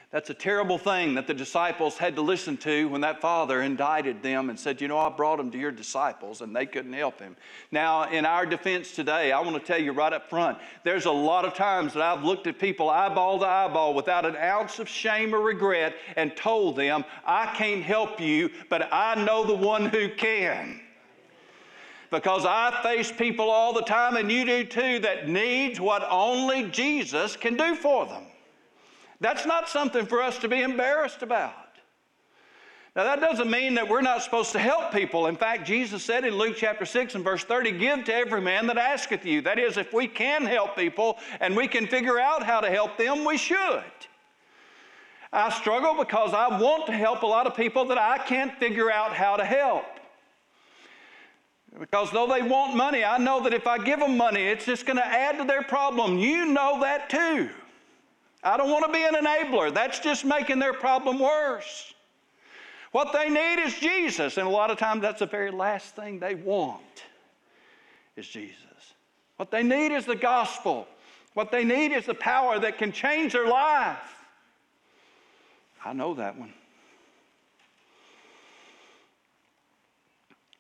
That's 0.10 0.30
a 0.30 0.34
terrible 0.34 0.78
thing 0.78 1.16
that 1.16 1.28
the 1.28 1.34
disciples 1.34 1.98
had 1.98 2.16
to 2.16 2.22
listen 2.22 2.56
to 2.58 2.88
when 2.88 3.02
that 3.02 3.20
father 3.20 3.62
indicted 3.62 4.24
them 4.24 4.50
and 4.50 4.58
said, 4.58 4.80
You 4.80 4.88
know, 4.88 4.98
I 4.98 5.10
brought 5.10 5.38
him 5.38 5.52
to 5.52 5.58
your 5.58 5.72
disciples 5.72 6.40
and 6.40 6.56
they 6.56 6.66
couldn't 6.66 6.94
help 6.94 7.20
him. 7.20 7.36
Now, 7.74 8.10
in 8.10 8.26
our 8.26 8.46
defense 8.46 8.96
today, 8.96 9.34
I 9.34 9.42
want 9.42 9.58
to 9.58 9.68
tell 9.68 9.82
you 9.82 9.92
right 9.92 10.14
up 10.14 10.30
front 10.30 10.60
there's 10.86 11.06
a 11.06 11.12
lot 11.12 11.44
of 11.44 11.56
times 11.56 11.94
that 11.94 12.02
I've 12.02 12.24
looked 12.24 12.48
at 12.48 12.58
people 12.58 12.90
eyeball 12.90 13.40
to 13.40 13.46
eyeball 13.46 13.94
without 13.94 14.26
an 14.26 14.38
ounce 14.38 14.80
of 14.80 14.88
shame 14.88 15.36
or 15.36 15.42
regret 15.42 15.94
and 16.16 16.34
told 16.38 16.78
them, 16.78 17.04
I 17.26 17.54
can't 17.56 17.84
help 17.84 18.22
you, 18.22 18.50
but 18.70 18.88
I 18.94 19.16
know 19.26 19.44
the 19.44 19.56
one 19.56 19.88
who 19.88 20.08
can 20.08 20.80
because 22.12 22.46
I 22.46 22.80
face 22.84 23.12
people 23.12 23.50
all 23.50 23.74
the 23.74 23.82
time, 23.82 24.16
and 24.16 24.32
you 24.32 24.46
do 24.46 24.64
too, 24.64 25.00
that 25.00 25.28
needs 25.28 25.80
what 25.80 26.08
only 26.10 26.70
Jesus 26.70 27.36
can 27.36 27.56
do 27.56 27.76
for 27.76 28.06
them. 28.06 28.24
That's 29.20 29.46
not 29.46 29.68
something 29.68 30.06
for 30.06 30.22
us 30.22 30.38
to 30.40 30.48
be 30.48 30.62
embarrassed 30.62 31.24
about. 31.24 31.54
Now, 32.96 33.04
that 33.04 33.20
doesn't 33.20 33.52
mean 33.52 33.76
that 33.76 33.88
we're 33.88 34.02
not 34.02 34.24
supposed 34.24 34.52
to 34.54 34.60
help 34.60 34.92
people. 34.92 35.28
In 35.28 35.36
fact, 35.36 35.68
Jesus 35.68 36.04
said 36.04 36.26
in 36.26 36.36
Luke 36.36 36.56
chapter 36.58 36.84
6 36.84 37.14
and 37.14 37.24
verse 37.24 37.44
30, 37.44 37.74
Give 37.74 38.04
to 38.06 38.14
every 38.14 38.42
man 38.42 38.66
that 38.68 38.78
asketh 38.80 39.24
you. 39.24 39.42
That 39.42 39.60
is, 39.60 39.78
if 39.78 39.94
we 39.94 40.08
can 40.08 40.44
help 40.44 40.76
people 40.76 41.20
and 41.40 41.56
we 41.56 41.68
can 41.68 41.86
figure 41.86 42.20
out 42.20 42.42
how 42.42 42.60
to 42.60 42.72
help 42.72 42.98
them, 42.98 43.24
we 43.24 43.38
should. 43.38 43.84
I 45.32 45.52
struggle 45.52 45.94
because 45.96 46.34
I 46.34 46.60
want 46.60 46.88
to 46.88 46.92
help 46.94 47.22
a 47.22 47.28
lot 47.28 47.46
of 47.46 47.56
people 47.56 47.86
that 47.86 48.00
I 48.00 48.18
can't 48.18 48.58
figure 48.58 48.92
out 48.92 49.14
how 49.14 49.36
to 49.36 49.46
help. 49.46 49.86
Because 51.80 52.12
though 52.12 52.28
they 52.28 52.42
want 52.42 52.76
money, 52.76 53.04
I 53.04 53.18
know 53.18 53.42
that 53.44 53.54
if 53.54 53.68
I 53.68 53.78
give 53.78 54.00
them 54.00 54.18
money, 54.18 54.42
it's 54.42 54.66
just 54.66 54.86
going 54.86 54.98
to 54.98 55.06
add 55.06 55.38
to 55.38 55.44
their 55.44 55.62
problem. 55.62 56.18
You 56.18 56.46
know 56.46 56.80
that 56.82 57.10
too. 57.10 57.50
I 58.44 58.58
don't 58.58 58.72
want 58.72 58.86
to 58.86 58.92
be 58.92 59.04
an 59.04 59.14
enabler. 59.14 59.74
That's 59.74 60.00
just 60.00 60.26
making 60.26 60.60
their 60.60 60.74
problem 60.74 61.20
worse. 61.20 61.94
What 62.92 63.14
they 63.14 63.30
need 63.30 63.62
is 63.62 63.78
Jesus, 63.78 64.38
and 64.38 64.48
a 64.48 64.50
lot 64.50 64.72
of 64.72 64.78
times 64.78 65.02
that's 65.02 65.20
the 65.20 65.26
very 65.26 65.52
last 65.52 65.96
thing 65.96 66.20
they 66.20 66.36
want 66.36 66.82
is 68.16 68.28
Jesus. 68.28 68.56
What 69.36 69.52
they 69.52 69.62
need 69.62 69.92
is 69.92 70.06
the 70.06 70.16
gospel. 70.16 70.88
What 71.34 71.52
they 71.52 71.64
need 71.64 71.92
is 71.92 72.06
the 72.06 72.16
power 72.16 72.58
that 72.60 72.80
can 72.80 72.92
change 72.92 73.34
their 73.34 73.48
life. 73.48 74.26
I 75.86 75.94
know 75.94 76.16
that 76.16 76.38
one. 76.38 76.54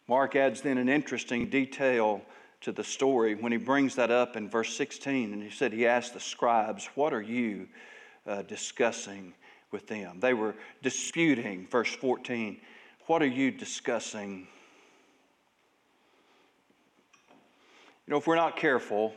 Mark 0.07 0.35
adds 0.35 0.61
then 0.61 0.77
an 0.77 0.87
interesting 0.87 1.49
detail 1.49 2.21
to 2.61 2.71
the 2.71 2.83
story 2.83 3.35
when 3.35 3.51
he 3.51 3.57
brings 3.57 3.95
that 3.95 4.09
up 4.09 4.35
in 4.35 4.49
verse 4.49 4.75
16. 4.75 5.33
And 5.33 5.43
he 5.43 5.49
said, 5.49 5.73
He 5.73 5.85
asked 5.85 6.13
the 6.13 6.19
scribes, 6.19 6.89
What 6.95 7.13
are 7.13 7.21
you 7.21 7.67
uh, 8.25 8.43
discussing 8.43 9.33
with 9.71 9.87
them? 9.87 10.19
They 10.19 10.33
were 10.33 10.55
disputing, 10.81 11.67
verse 11.69 11.93
14. 11.93 12.59
What 13.07 13.21
are 13.21 13.27
you 13.27 13.51
discussing? 13.51 14.47
You 18.05 18.11
know, 18.11 18.17
if 18.17 18.27
we're 18.27 18.35
not 18.35 18.55
careful, 18.55 19.13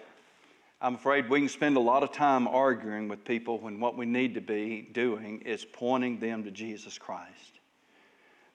I'm 0.80 0.96
afraid 0.96 1.30
we 1.30 1.38
can 1.38 1.48
spend 1.48 1.76
a 1.76 1.80
lot 1.80 2.02
of 2.02 2.10
time 2.10 2.48
arguing 2.48 3.06
with 3.06 3.24
people 3.24 3.58
when 3.58 3.78
what 3.78 3.96
we 3.96 4.06
need 4.06 4.34
to 4.34 4.40
be 4.40 4.88
doing 4.92 5.42
is 5.42 5.64
pointing 5.64 6.18
them 6.18 6.42
to 6.44 6.50
Jesus 6.50 6.98
Christ. 6.98 7.59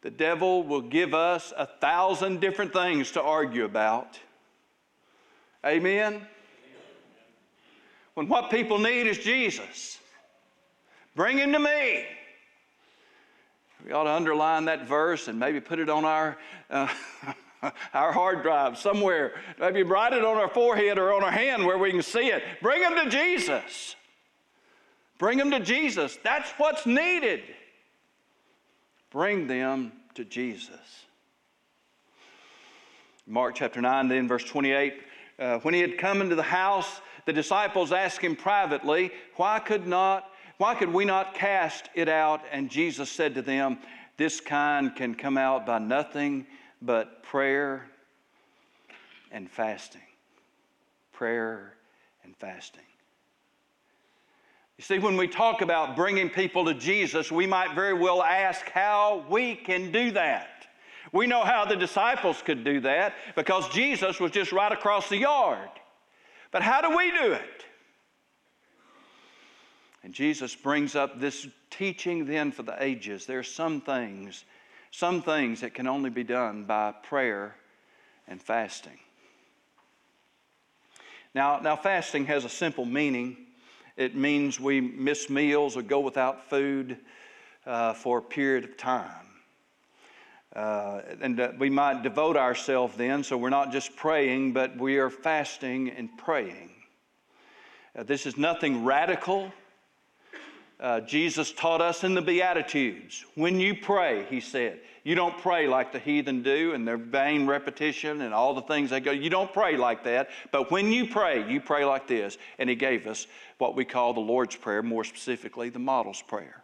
The 0.06 0.12
devil 0.12 0.62
will 0.62 0.84
give 0.84 1.16
us 1.16 1.52
a 1.58 1.66
thousand 1.66 2.40
different 2.40 2.72
things 2.72 3.10
to 3.14 3.24
argue 3.24 3.66
about. 3.66 4.20
Amen? 5.66 6.22
When 8.14 8.28
what 8.28 8.52
people 8.52 8.78
need 8.78 9.08
is 9.08 9.18
Jesus, 9.18 9.98
bring 11.16 11.40
him 11.40 11.54
to 11.54 11.58
me. 11.58 12.06
We 13.84 13.94
ought 13.94 14.04
to 14.04 14.12
underline 14.12 14.66
that 14.66 14.88
verse 14.88 15.28
and 15.28 15.40
maybe 15.40 15.60
put 15.60 15.80
it 15.80 15.90
on 15.90 16.06
our, 16.06 16.38
uh, 16.70 16.88
our 17.96 18.12
hard 18.12 18.44
drive 18.44 18.78
somewhere. 18.78 19.34
Maybe 19.60 19.82
write 19.82 20.14
it 20.14 20.24
on 20.24 20.38
our 20.38 20.50
forehead 20.50 21.00
or 21.00 21.16
on 21.16 21.24
our 21.24 21.32
hand 21.32 21.66
where 21.66 21.80
we 21.80 21.90
can 21.90 22.04
see 22.04 22.28
it. 22.28 22.44
Bring 22.62 22.84
them 22.84 22.94
to 23.04 23.10
Jesus. 23.10 23.96
Bring 25.18 25.40
them 25.40 25.50
to 25.50 25.60
Jesus. 25.60 26.20
That's 26.24 26.52
what's 26.60 26.86
needed. 26.86 27.42
Bring 29.12 29.48
them 29.48 29.92
to 30.16 30.26
Jesus. 30.26 31.06
Mark 33.28 33.56
chapter 33.56 33.82
9, 33.82 34.08
then 34.08 34.28
verse 34.28 34.44
28 34.44 35.02
uh, 35.38 35.60
when 35.60 35.74
he 35.74 35.82
had 35.82 35.98
come 35.98 36.22
into 36.22 36.36
the 36.36 36.44
house, 36.44 37.02
the 37.26 37.34
disciples 37.34 37.92
asked 37.92 38.22
him 38.22 38.36
privately, 38.36 39.12
Why 39.36 39.60
could 39.60 39.86
not, 39.86 40.32
why 40.58 40.76
could 40.76 40.94
we 40.94 41.06
not 41.06 41.34
cast 41.34 41.90
it 41.94 42.08
out? 42.08 42.42
And 42.52 42.70
Jesus 42.70 43.12
said 43.12 43.36
to 43.36 43.42
them, 43.42 43.80
This 44.18 44.40
kind 44.40 44.96
can 44.96 45.16
come 45.16 45.38
out 45.38 45.66
by 45.66 45.80
nothing 45.80 46.48
but 46.82 47.24
prayer 47.24 47.90
and 49.32 49.50
fasting. 49.50 50.02
Prayer 51.12 51.74
and 52.24 52.36
fasting. 52.38 52.84
You 54.78 54.84
see, 54.84 55.00
when 55.00 55.16
we 55.16 55.28
talk 55.28 55.62
about 55.62 55.96
bringing 55.96 56.30
people 56.30 56.66
to 56.66 56.74
Jesus, 56.74 57.32
we 57.32 57.48
might 57.48 57.74
very 57.76 57.94
well 57.94 58.22
ask 58.22 58.70
how 58.70 59.26
we 59.30 59.56
can 59.56 59.92
do 59.92 60.12
that. 60.12 60.68
We 61.14 61.28
know 61.28 61.46
how 61.46 61.64
the 61.64 61.78
disciples 61.78 62.42
could 62.42 62.66
do 62.66 62.82
that 62.82 63.14
because 63.36 63.70
Jesus 63.70 64.20
was 64.20 64.32
just 64.32 64.52
right 64.52 64.72
across 64.72 65.08
the 65.08 65.18
yard. 65.18 65.70
But 66.52 66.62
how 66.62 66.82
do 66.82 66.96
we 66.96 67.12
do 67.12 67.32
it? 67.32 67.66
And 70.04 70.14
Jesus 70.14 70.54
brings 70.54 70.96
up 70.96 71.20
this 71.20 71.48
teaching 71.70 72.26
then 72.26 72.52
for 72.52 72.64
the 72.64 72.76
ages. 72.84 73.26
There 73.26 73.40
are 73.40 73.44
some 73.44 73.82
things, 73.82 74.44
some 74.92 75.22
things 75.22 75.62
that 75.62 75.74
can 75.74 75.88
only 75.88 76.10
be 76.10 76.24
done 76.24 76.66
by 76.66 76.92
prayer 76.92 77.56
and 78.28 78.42
fasting. 78.42 79.00
Now, 81.34 81.60
now 81.60 81.76
fasting 81.76 82.26
has 82.26 82.46
a 82.46 82.50
simple 82.50 82.86
meaning. 82.86 83.45
It 83.98 84.16
means 84.16 84.60
we 84.60 84.82
miss 84.82 85.30
meals 85.30 85.78
or 85.78 85.82
go 85.82 86.02
without 86.02 86.50
food 86.50 86.98
uh, 87.66 87.94
for 87.94 88.18
a 88.18 88.22
period 88.22 88.66
of 88.66 88.78
time. 88.78 89.26
Uh, 90.56 91.02
and 91.22 91.40
uh, 91.40 91.52
we 91.60 91.70
might 91.70 92.02
devote 92.02 92.38
ourselves 92.38 92.96
then, 92.96 93.24
so 93.24 93.38
we're 93.38 93.50
not 93.50 93.72
just 93.72 93.96
praying, 93.96 94.54
but 94.54 94.78
we 94.78 94.98
are 94.98 95.10
fasting 95.10 95.90
and 95.90 96.10
praying. 96.18 96.72
Uh, 97.98 98.04
this 98.04 98.26
is 98.26 98.38
nothing 98.38 98.86
radical. 98.86 99.52
Uh, 100.80 101.02
Jesus 101.02 101.52
taught 101.54 101.82
us 101.82 102.04
in 102.04 102.14
the 102.14 102.22
Beatitudes. 102.22 103.26
When 103.36 103.60
you 103.60 103.76
pray, 103.76 104.26
he 104.30 104.40
said, 104.40 104.80
you 105.06 105.14
don't 105.14 105.38
pray 105.38 105.68
like 105.68 105.94
the 105.94 106.00
heathen 106.00 106.42
do 106.42 106.74
and 106.74 106.86
their 106.86 106.98
vain 106.98 107.46
repetition 107.46 108.22
and 108.22 108.34
all 108.34 108.56
the 108.56 108.64
things 108.64 108.90
they 108.90 109.00
go. 109.00 109.12
You 109.12 109.30
don't 109.30 109.54
pray 109.54 109.78
like 109.78 110.04
that. 110.06 110.30
But 110.52 110.72
when 110.72 110.92
you 110.92 111.08
pray, 111.08 111.48
you 111.48 111.62
pray 111.62 111.86
like 111.86 112.08
this. 112.08 112.40
And 112.58 112.68
he 112.68 112.76
gave 112.76 113.06
us 113.06 113.28
what 113.60 113.76
we 113.76 113.86
call 113.86 114.16
the 114.16 114.20
Lord's 114.20 114.56
Prayer, 114.56 114.82
more 114.82 115.04
specifically, 115.04 115.70
the 115.70 115.78
Model's 115.78 116.24
Prayer. 116.24 116.64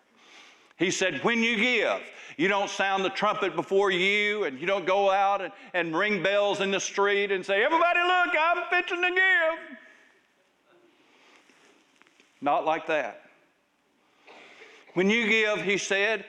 He 0.76 0.90
said, 0.90 1.24
when 1.24 1.44
you 1.44 1.56
give, 1.56 2.02
you 2.36 2.48
don't 2.48 2.72
sound 2.72 3.06
the 3.06 3.12
trumpet 3.12 3.56
before 3.56 3.92
you, 3.92 4.46
and 4.46 4.60
you 4.60 4.66
don't 4.66 4.88
go 4.88 5.12
out 5.12 5.44
and, 5.44 5.54
and 5.76 5.96
ring 5.96 6.24
bells 6.24 6.62
in 6.62 6.72
the 6.72 6.80
street 6.80 7.32
and 7.32 7.46
say, 7.46 7.64
Everybody, 7.64 8.00
look, 8.00 8.36
I'm 8.40 8.64
fixing 8.72 9.04
to 9.04 9.10
give. 9.10 9.78
Not 12.42 12.66
like 12.66 12.88
that. 12.88 13.22
When 14.96 15.12
you 15.12 15.28
give, 15.28 15.62
he 15.62 15.78
said, 15.78 16.26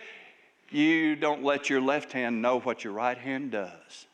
you 0.75 1.17
don't 1.17 1.43
let 1.43 1.71
your 1.71 1.81
left 1.81 2.13
hand 2.13 2.43
know 2.43 2.61
what 2.61 2.85
your 2.85 2.93
right 2.93 3.19
hand 3.19 3.51
does. 3.51 4.07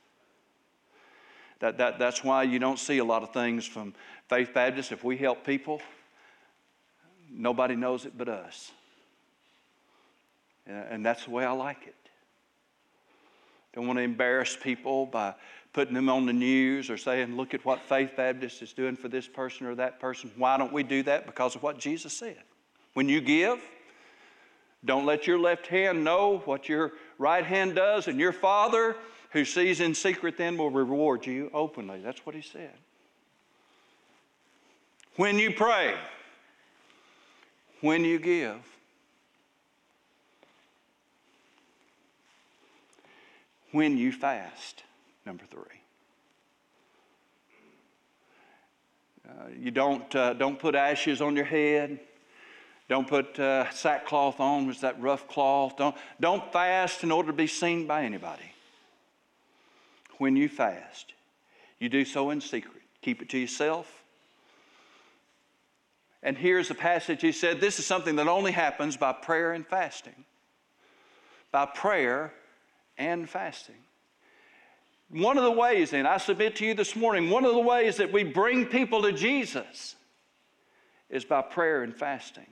That, 1.60 1.78
that, 1.78 1.98
that's 1.98 2.22
why 2.22 2.44
you 2.44 2.58
don't 2.58 2.78
see 2.78 2.98
a 2.98 3.04
lot 3.04 3.22
of 3.22 3.32
things 3.32 3.66
from 3.66 3.94
Faith 4.28 4.54
Baptist. 4.54 4.92
If 4.92 5.02
we 5.02 5.16
help 5.16 5.44
people, 5.44 5.80
nobody 7.30 7.74
knows 7.74 8.04
it 8.04 8.16
but 8.16 8.28
us. 8.28 8.70
And 10.66 11.04
that's 11.04 11.24
the 11.24 11.30
way 11.30 11.44
I 11.44 11.52
like 11.52 11.86
it. 11.86 11.94
Don't 13.74 13.86
want 13.86 13.98
to 13.98 14.02
embarrass 14.02 14.56
people 14.56 15.06
by 15.06 15.34
putting 15.72 15.94
them 15.94 16.08
on 16.08 16.26
the 16.26 16.32
news 16.32 16.90
or 16.90 16.96
saying, 16.96 17.36
look 17.36 17.54
at 17.54 17.64
what 17.64 17.80
Faith 17.80 18.12
Baptist 18.16 18.62
is 18.62 18.72
doing 18.72 18.96
for 18.96 19.08
this 19.08 19.26
person 19.26 19.66
or 19.66 19.74
that 19.76 20.00
person. 20.00 20.30
Why 20.36 20.56
don't 20.56 20.72
we 20.72 20.82
do 20.82 21.02
that? 21.04 21.26
Because 21.26 21.54
of 21.54 21.62
what 21.62 21.78
Jesus 21.78 22.12
said. 22.12 22.42
When 22.94 23.08
you 23.08 23.20
give, 23.20 23.60
don't 24.84 25.06
let 25.06 25.26
your 25.26 25.38
left 25.38 25.66
hand 25.66 26.04
know 26.04 26.42
what 26.44 26.68
your 26.68 26.92
right 27.18 27.44
hand 27.44 27.74
does, 27.74 28.08
and 28.08 28.18
your 28.18 28.32
Father 28.32 28.96
who 29.30 29.44
sees 29.44 29.80
in 29.80 29.94
secret 29.94 30.36
then 30.36 30.56
will 30.56 30.70
reward 30.70 31.26
you 31.26 31.50
openly. 31.52 32.00
That's 32.00 32.24
what 32.24 32.34
he 32.34 32.42
said. 32.42 32.74
When 35.16 35.38
you 35.38 35.52
pray, 35.52 35.94
when 37.80 38.04
you 38.04 38.18
give, 38.18 38.56
when 43.72 43.98
you 43.98 44.12
fast, 44.12 44.84
number 45.26 45.44
three. 45.50 45.62
Uh, 49.28 49.48
you 49.58 49.70
don't, 49.70 50.14
uh, 50.14 50.32
don't 50.32 50.58
put 50.58 50.74
ashes 50.74 51.20
on 51.20 51.36
your 51.36 51.44
head. 51.44 52.00
Don't 52.88 53.06
put 53.06 53.38
uh, 53.38 53.70
sackcloth 53.70 54.40
on, 54.40 54.66
was 54.66 54.80
that 54.80 55.00
rough 55.00 55.28
cloth. 55.28 55.76
Don't, 55.76 55.94
don't 56.20 56.52
fast 56.52 57.04
in 57.04 57.10
order 57.10 57.28
to 57.28 57.36
be 57.36 57.46
seen 57.46 57.86
by 57.86 58.04
anybody. 58.04 58.50
When 60.16 60.36
you 60.36 60.48
fast, 60.48 61.12
you 61.78 61.88
do 61.88 62.04
so 62.04 62.30
in 62.30 62.40
secret. 62.40 62.82
Keep 63.02 63.22
it 63.22 63.28
to 63.30 63.38
yourself. 63.38 64.02
And 66.22 66.36
here's 66.36 66.68
the 66.68 66.74
passage 66.74 67.20
he 67.20 67.30
said 67.30 67.60
this 67.60 67.78
is 67.78 67.86
something 67.86 68.16
that 68.16 68.26
only 68.26 68.52
happens 68.52 68.96
by 68.96 69.12
prayer 69.12 69.52
and 69.52 69.66
fasting. 69.66 70.24
By 71.52 71.66
prayer 71.66 72.32
and 72.96 73.28
fasting. 73.28 73.76
One 75.10 75.38
of 75.38 75.44
the 75.44 75.52
ways, 75.52 75.92
and 75.92 76.06
I 76.06 76.18
submit 76.18 76.56
to 76.56 76.66
you 76.66 76.74
this 76.74 76.96
morning, 76.96 77.30
one 77.30 77.44
of 77.44 77.54
the 77.54 77.60
ways 77.60 77.96
that 77.96 78.12
we 78.12 78.24
bring 78.24 78.66
people 78.66 79.02
to 79.02 79.12
Jesus 79.12 79.94
is 81.08 81.24
by 81.24 81.40
prayer 81.40 81.82
and 81.82 81.94
fasting. 81.94 82.46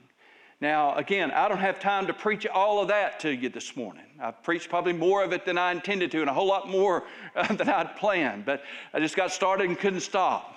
Now, 0.59 0.95
again, 0.95 1.29
I 1.31 1.47
don't 1.47 1.59
have 1.59 1.79
time 1.79 2.07
to 2.07 2.13
preach 2.13 2.47
all 2.47 2.81
of 2.81 2.87
that 2.87 3.19
to 3.19 3.33
you 3.33 3.49
this 3.49 3.75
morning. 3.75 4.05
I've 4.19 4.41
preached 4.41 4.69
probably 4.69 4.93
more 4.93 5.23
of 5.23 5.31
it 5.31 5.45
than 5.45 5.57
I 5.57 5.71
intended 5.71 6.09
to, 6.11 6.21
and 6.21 6.29
a 6.29 6.33
whole 6.33 6.47
lot 6.47 6.67
more 6.67 7.03
uh, 7.35 7.53
than 7.53 7.69
I'd 7.69 7.95
planned, 7.95 8.45
but 8.45 8.63
I 8.93 8.99
just 8.99 9.15
got 9.15 9.31
started 9.31 9.69
and 9.69 9.77
couldn't 9.77 9.99
stop. 9.99 10.55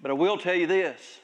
But 0.00 0.10
I 0.10 0.14
will 0.14 0.38
tell 0.38 0.54
you 0.54 0.66
this. 0.66 1.18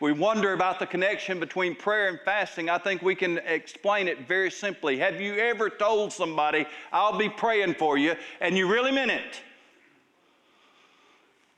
We 0.00 0.12
wonder 0.12 0.52
about 0.52 0.78
the 0.78 0.86
connection 0.86 1.40
between 1.40 1.74
prayer 1.74 2.08
and 2.08 2.18
fasting. 2.24 2.68
I 2.68 2.78
think 2.78 3.02
we 3.02 3.14
can 3.14 3.38
explain 3.38 4.08
it 4.08 4.26
very 4.28 4.50
simply. 4.50 4.98
Have 4.98 5.20
you 5.20 5.34
ever 5.34 5.70
told 5.70 6.12
somebody, 6.12 6.66
I'll 6.92 7.16
be 7.16 7.30
praying 7.30 7.74
for 7.74 7.98
you, 7.98 8.14
and 8.40 8.56
you 8.56 8.70
really 8.70 8.92
meant 8.92 9.10
it, 9.10 9.40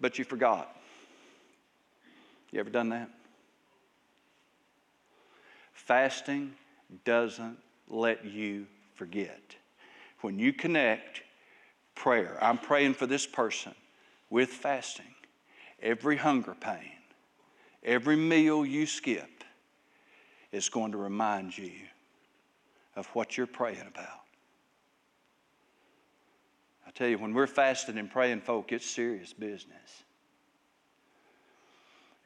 but 0.01 0.19
you 0.19 0.25
forgot? 0.25 0.77
You 2.53 2.61
ever 2.61 2.71
done 2.71 2.88
that? 2.91 3.11
Fasting 5.88 6.53
doesn't 7.07 7.57
let 7.88 8.22
you 8.22 8.66
forget. 8.94 9.57
When 10.20 10.38
you 10.38 10.53
connect 10.53 11.22
prayer, 11.94 12.37
I'm 12.42 12.59
praying 12.59 12.92
for 12.92 13.07
this 13.07 13.27
person 13.27 13.74
with 14.29 14.51
fasting, 14.51 15.14
every 15.81 16.18
hunger 16.18 16.55
pain, 16.61 16.92
every 17.83 18.16
meal 18.16 18.66
you 18.66 18.85
skip 18.85 19.44
is 20.53 20.68
going 20.68 20.92
to 20.92 20.98
remind 20.98 21.57
you 21.57 21.72
of 22.94 23.07
what 23.14 23.38
you're 23.38 23.46
praying 23.46 23.81
about. 23.81 24.20
I 26.87 26.90
tell 26.90 27.09
you, 27.09 27.16
when 27.16 27.33
we're 27.33 27.46
fasting 27.46 27.96
and 27.96 28.11
praying, 28.11 28.42
folk, 28.42 28.72
it's 28.72 28.85
serious 28.85 29.33
business. 29.33 30.03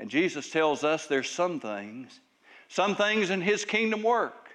And 0.00 0.10
Jesus 0.10 0.50
tells 0.50 0.82
us 0.82 1.06
there's 1.06 1.30
some 1.30 1.60
things 1.60 2.18
some 2.72 2.96
things 2.96 3.28
in 3.28 3.42
His 3.42 3.66
kingdom 3.66 4.02
work 4.02 4.48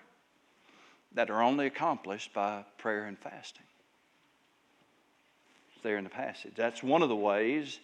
that 1.13 1.29
are 1.29 1.43
only 1.43 1.67
accomplished 1.67 2.33
by 2.33 2.65
prayer 2.79 3.05
and 3.05 3.17
fasting. 3.17 3.65
It's 5.73 5.83
there 5.83 5.97
in 5.97 6.03
the 6.03 6.09
passage. 6.09 6.53
That's 6.55 6.81
one 6.81 7.03
of 7.03 7.09
the 7.09 7.15
ways 7.15 7.79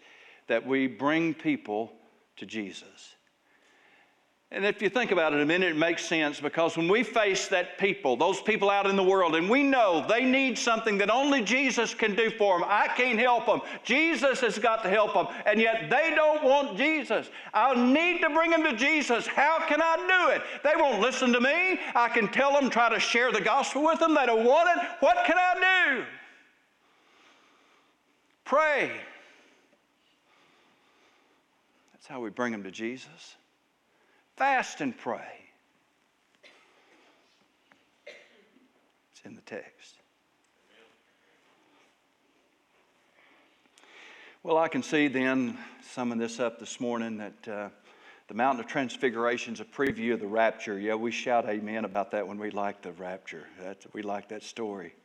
that 0.47 0.65
we 0.65 0.87
bring 0.87 1.35
people 1.35 1.93
to 2.37 2.47
Jesus. 2.47 3.15
And 4.53 4.63
if 4.63 4.83
you 4.83 4.89
think 4.89 5.09
about 5.09 5.33
it 5.33 5.41
a 5.41 5.45
minute, 5.47 5.71
it 5.71 5.77
makes 5.77 6.05
sense 6.05 6.39
because 6.39 6.77
when 6.77 6.87
we 6.87 7.01
face 7.01 7.47
that 7.47 7.79
people, 7.79 8.15
those 8.15 8.39
people 8.39 8.69
out 8.69 8.85
in 8.85 8.95
the 8.95 9.03
world, 9.03 9.35
and 9.35 9.49
we 9.49 9.63
know 9.63 10.05
they 10.07 10.23
need 10.23 10.59
something 10.59 10.99
that 10.99 11.09
only 11.09 11.41
Jesus 11.41 11.95
can 11.95 12.13
do 12.13 12.29
for 12.29 12.59
them, 12.59 12.67
I 12.69 12.87
can't 12.87 13.17
help 13.17 13.47
them. 13.47 13.61
Jesus 13.83 14.41
has 14.41 14.59
got 14.59 14.83
to 14.83 14.89
help 14.91 15.15
them, 15.15 15.25
and 15.47 15.59
yet 15.59 15.89
they 15.89 16.13
don't 16.13 16.43
want 16.43 16.77
Jesus. 16.77 17.31
I 17.51 17.73
need 17.73 18.21
to 18.21 18.29
bring 18.29 18.51
them 18.51 18.63
to 18.63 18.75
Jesus. 18.75 19.25
How 19.25 19.57
can 19.67 19.81
I 19.81 19.95
do 19.95 20.35
it? 20.35 20.43
They 20.63 20.79
won't 20.79 21.01
listen 21.01 21.33
to 21.33 21.41
me. 21.41 21.79
I 21.95 22.07
can 22.09 22.27
tell 22.27 22.53
them, 22.53 22.69
try 22.69 22.89
to 22.89 22.99
share 22.99 23.31
the 23.31 23.41
gospel 23.41 23.83
with 23.83 23.97
them. 23.97 24.13
They 24.13 24.27
don't 24.27 24.45
want 24.45 24.69
it. 24.69 24.85
What 24.99 25.25
can 25.25 25.35
I 25.35 25.95
do? 25.95 26.05
Pray. 28.45 28.91
That's 31.93 32.05
how 32.05 32.21
we 32.21 32.29
bring 32.29 32.51
them 32.51 32.61
to 32.61 32.71
Jesus. 32.71 33.35
Fast 34.35 34.81
and 34.81 34.97
pray. 34.97 35.21
It's 39.11 39.21
in 39.25 39.35
the 39.35 39.41
text. 39.41 39.95
Well, 44.41 44.57
I 44.57 44.67
can 44.67 44.83
see 44.83 45.07
then, 45.07 45.57
summing 45.91 46.17
this 46.17 46.39
up 46.39 46.59
this 46.59 46.81
morning, 46.81 47.17
that 47.17 47.47
uh, 47.47 47.69
the 48.27 48.33
Mountain 48.33 48.65
of 48.65 48.69
Transfiguration 48.69 49.53
is 49.53 49.59
a 49.59 49.65
preview 49.65 50.13
of 50.13 50.19
the 50.19 50.27
rapture. 50.27 50.79
Yeah, 50.79 50.95
we 50.95 51.11
shout 51.11 51.47
amen 51.47 51.85
about 51.85 52.11
that 52.11 52.27
when 52.27 52.37
we 52.37 52.49
like 52.49 52.81
the 52.81 52.91
rapture. 52.93 53.47
We 53.93 54.01
like 54.01 54.29
that 54.29 54.43
story. 54.43 54.95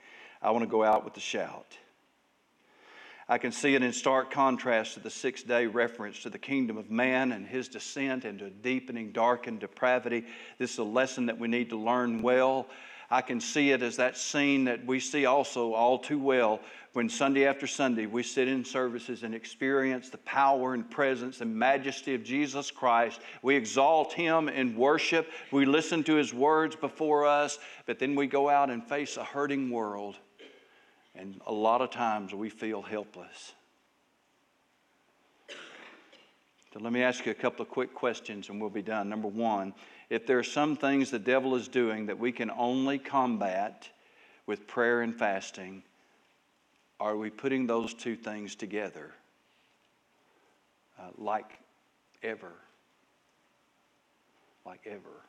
I 0.41 0.51
want 0.51 0.65
to 0.65 0.71
go 0.71 0.83
out 0.83 1.05
with 1.05 1.15
the 1.15 1.21
shout. 1.21 1.77
I 3.31 3.37
can 3.37 3.53
see 3.53 3.75
it 3.75 3.83
in 3.83 3.93
stark 3.93 4.31
contrast 4.31 4.95
to 4.95 5.01
the 5.01 5.11
six 5.11 5.43
day 5.43 5.67
reference 5.67 6.23
to 6.23 6.31
the 6.31 6.39
kingdom 6.39 6.79
of 6.79 6.91
man 6.91 7.33
and 7.33 7.47
his 7.47 7.69
descent 7.69 8.25
into 8.25 8.49
deepening, 8.49 9.13
darkened 9.13 9.61
depravity. 9.61 10.25
This 10.59 10.73
is 10.73 10.79
a 10.79 10.85
lesson 10.85 11.27
that 11.27 11.39
we 11.39 11.47
need 11.47 11.69
to 11.69 11.77
learn 11.77 12.23
well. 12.23 12.69
I 13.11 13.21
can 13.21 13.41
see 13.41 13.71
it 13.71 13.83
as 13.83 13.97
that 13.97 14.17
scene 14.17 14.65
that 14.65 14.85
we 14.87 14.99
see 14.99 15.27
also 15.27 15.75
all 15.75 15.99
too 15.99 16.19
well 16.19 16.61
when 16.95 17.11
Sunday 17.11 17.47
after 17.47 17.67
Sunday 17.67 18.07
we 18.07 18.23
sit 18.23 18.49
in 18.49 18.65
services 18.65 19.23
and 19.23 19.35
experience 19.35 20.09
the 20.09 20.19
power 20.19 20.73
and 20.73 20.91
presence 20.91 21.43
and 21.43 21.55
majesty 21.55 22.15
of 22.15 22.25
Jesus 22.25 22.71
Christ. 22.71 23.21
We 23.43 23.57
exalt 23.57 24.15
Him 24.15 24.49
in 24.49 24.75
worship. 24.75 25.31
We 25.53 25.67
listen 25.67 26.03
to 26.05 26.15
His 26.15 26.33
words 26.33 26.77
before 26.77 27.27
us, 27.27 27.59
but 27.85 27.99
then 27.99 28.15
we 28.15 28.27
go 28.27 28.49
out 28.49 28.71
and 28.71 28.87
face 28.87 29.19
a 29.19 29.25
hurting 29.25 29.71
world 29.71 30.19
and 31.19 31.41
a 31.47 31.53
lot 31.53 31.83
of 31.83 31.91
times 31.91 32.33
we 32.33 32.49
feel 32.49 32.81
helpless. 32.81 33.53
So 36.73 36.81
let 36.81 36.93
me 36.93 37.03
ask 37.03 37.27
you 37.27 37.33
a 37.33 37.35
couple 37.35 37.63
of 37.63 37.71
quick 37.71 37.93
questions 37.93 38.49
and 38.49 38.61
we'll 38.61 38.71
be 38.71 38.83
done. 38.83 39.09
Number 39.09 39.29
one, 39.29 39.75
if 40.11 40.27
there 40.27 40.39
are 40.39 40.45
some 40.45 40.77
things 40.77 41.11
the 41.11 41.19
devil 41.19 41.55
is 41.57 41.67
doing 41.67 42.07
that 42.07 42.19
we 42.19 42.31
can 42.31 42.51
only 42.51 42.99
combat 42.99 43.89
with 44.47 44.67
prayer 44.67 45.01
and 45.01 45.15
fasting, 45.15 45.83
are 47.01 47.17
we 47.17 47.31
putting 47.31 47.67
those 47.67 47.95
two 47.95 48.17
things 48.17 48.55
together 48.55 49.13
uh, 50.99 51.09
like 51.17 51.59
ever? 52.23 52.53
Like 54.65 54.81
ever. 54.87 55.25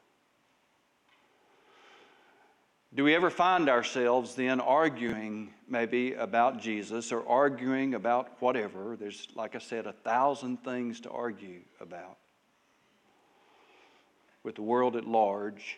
Do 2.96 3.04
we 3.04 3.14
ever 3.14 3.30
find 3.30 3.70
ourselves 3.70 4.34
then 4.34 4.60
arguing 4.60 5.54
maybe 5.68 6.14
about 6.14 6.60
Jesus 6.60 7.12
or 7.12 7.28
arguing 7.28 7.94
about 7.94 8.42
whatever? 8.42 8.98
There's, 9.00 9.28
like 9.36 9.56
I 9.56 9.60
said, 9.60 9.86
a 9.86 9.94
thousand 9.94 10.64
things 10.64 11.00
to 11.02 11.12
argue 11.12 11.62
about 11.80 12.18
with 14.44 14.56
the 14.56 14.64
world 14.64 14.96
at 14.96 15.06
large. 15.06 15.78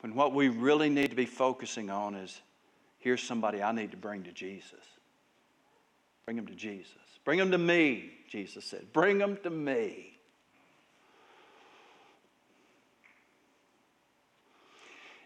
When 0.00 0.14
what 0.14 0.34
we 0.34 0.48
really 0.48 0.90
need 0.90 1.10
to 1.10 1.16
be 1.16 1.26
focusing 1.26 1.88
on 1.88 2.14
is 2.14 2.42
here's 2.98 3.22
somebody 3.22 3.62
I 3.62 3.72
need 3.72 3.92
to 3.92 3.96
bring 3.96 4.24
to 4.24 4.32
Jesus. 4.32 4.84
Bring 6.26 6.36
them 6.36 6.46
to 6.46 6.54
Jesus. 6.54 6.92
Bring 7.24 7.38
them 7.38 7.50
to 7.52 7.58
me, 7.58 8.10
Jesus 8.28 8.66
said. 8.66 8.92
Bring 8.92 9.16
them 9.16 9.38
to 9.44 9.50
me. 9.50 10.11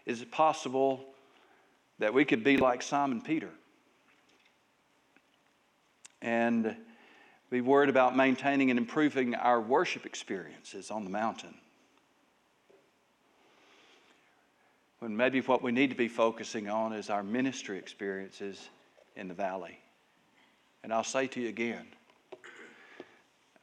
Is 0.07 0.23
it 0.23 0.31
possible 0.31 1.05
that 1.99 2.15
we 2.15 2.25
could 2.25 2.43
be 2.43 2.57
like 2.57 2.81
Simon 2.81 3.21
Peter 3.21 3.51
and 6.23 6.75
be 7.51 7.61
worried 7.61 7.89
about 7.89 8.17
maintaining 8.17 8.71
and 8.71 8.79
improving 8.79 9.35
our 9.35 9.61
worship 9.61 10.07
experiences 10.07 10.89
on 10.89 11.03
the 11.03 11.11
mountain? 11.11 11.53
when 14.99 15.15
maybe 15.15 15.41
what 15.41 15.61
we 15.61 15.71
need 15.71 15.89
to 15.89 15.95
be 15.95 16.07
focusing 16.07 16.69
on 16.69 16.93
is 16.93 17.09
our 17.09 17.23
ministry 17.23 17.77
experiences 17.77 18.69
in 19.15 19.27
the 19.27 19.33
valley. 19.33 19.79
And 20.83 20.93
I'll 20.93 21.03
say 21.03 21.27
to 21.27 21.41
you 21.41 21.49
again, 21.49 21.85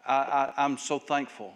I, 0.07 0.53
am 0.57 0.77
so 0.77 0.99
thankful. 0.99 1.55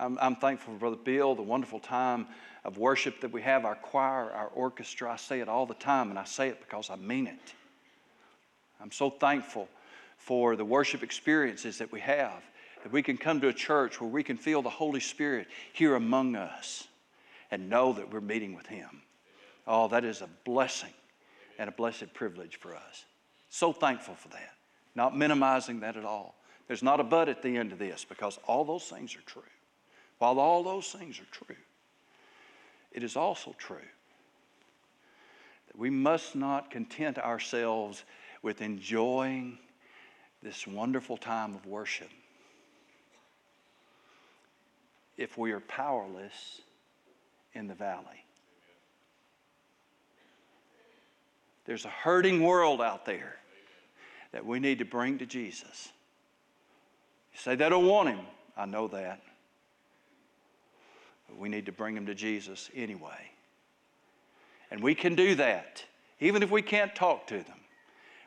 I'm, 0.00 0.18
I'm 0.20 0.36
thankful 0.36 0.72
for 0.72 0.80
Brother 0.80 0.96
Bill, 0.96 1.34
the 1.34 1.42
wonderful 1.42 1.78
time 1.78 2.26
of 2.64 2.78
worship 2.78 3.20
that 3.20 3.30
we 3.30 3.42
have, 3.42 3.66
our 3.66 3.74
choir, 3.74 4.30
our 4.32 4.48
orchestra. 4.48 5.12
I 5.12 5.16
say 5.16 5.40
it 5.40 5.48
all 5.48 5.66
the 5.66 5.74
time, 5.74 6.08
and 6.08 6.18
I 6.18 6.24
say 6.24 6.48
it 6.48 6.60
because 6.60 6.88
I 6.88 6.96
mean 6.96 7.26
it. 7.26 7.54
I'm 8.80 8.90
so 8.90 9.10
thankful 9.10 9.68
for 10.16 10.56
the 10.56 10.64
worship 10.64 11.02
experiences 11.02 11.78
that 11.78 11.92
we 11.92 12.00
have, 12.00 12.42
that 12.82 12.92
we 12.92 13.02
can 13.02 13.18
come 13.18 13.42
to 13.42 13.48
a 13.48 13.52
church 13.52 14.00
where 14.00 14.08
we 14.08 14.22
can 14.22 14.38
feel 14.38 14.62
the 14.62 14.70
Holy 14.70 15.00
Spirit 15.00 15.48
here 15.74 15.94
among 15.94 16.34
us 16.34 16.88
and 17.50 17.68
know 17.68 17.92
that 17.92 18.10
we're 18.10 18.22
meeting 18.22 18.54
with 18.54 18.66
Him. 18.66 19.02
Oh, 19.66 19.88
that 19.88 20.04
is 20.04 20.22
a 20.22 20.28
blessing 20.44 20.92
and 21.58 21.68
a 21.68 21.72
blessed 21.72 22.14
privilege 22.14 22.56
for 22.58 22.74
us. 22.74 23.04
So 23.50 23.72
thankful 23.72 24.14
for 24.14 24.28
that. 24.28 24.54
Not 24.94 25.16
minimizing 25.16 25.80
that 25.80 25.98
at 25.98 26.06
all. 26.06 26.36
There's 26.68 26.82
not 26.82 27.00
a 27.00 27.04
but 27.04 27.28
at 27.28 27.42
the 27.42 27.56
end 27.56 27.72
of 27.72 27.78
this 27.78 28.06
because 28.08 28.38
all 28.46 28.64
those 28.64 28.84
things 28.84 29.14
are 29.14 29.22
true. 29.22 29.42
While 30.20 30.38
all 30.38 30.62
those 30.62 30.86
things 30.88 31.18
are 31.18 31.44
true, 31.44 31.56
it 32.92 33.02
is 33.02 33.16
also 33.16 33.54
true 33.56 33.78
that 35.66 35.78
we 35.78 35.88
must 35.88 36.36
not 36.36 36.70
content 36.70 37.18
ourselves 37.18 38.04
with 38.42 38.60
enjoying 38.60 39.58
this 40.42 40.66
wonderful 40.66 41.16
time 41.16 41.54
of 41.54 41.64
worship 41.64 42.10
if 45.16 45.38
we 45.38 45.52
are 45.52 45.60
powerless 45.60 46.60
in 47.54 47.66
the 47.66 47.74
valley. 47.74 48.24
There's 51.64 51.86
a 51.86 51.90
hurting 51.90 52.42
world 52.42 52.82
out 52.82 53.06
there 53.06 53.36
that 54.32 54.44
we 54.44 54.60
need 54.60 54.80
to 54.80 54.84
bring 54.84 55.16
to 55.18 55.26
Jesus. 55.26 55.90
You 57.32 57.38
say, 57.38 57.54
they 57.54 57.70
don't 57.70 57.86
want 57.86 58.10
him. 58.10 58.20
I 58.54 58.66
know 58.66 58.86
that. 58.88 59.22
But 61.30 61.38
we 61.38 61.48
need 61.48 61.66
to 61.66 61.72
bring 61.72 61.94
them 61.94 62.06
to 62.06 62.14
Jesus 62.14 62.68
anyway. 62.74 63.30
And 64.72 64.82
we 64.82 64.96
can 64.96 65.14
do 65.14 65.36
that. 65.36 65.84
Even 66.18 66.42
if 66.42 66.50
we 66.50 66.60
can't 66.60 66.94
talk 66.94 67.28
to 67.28 67.36
them, 67.36 67.60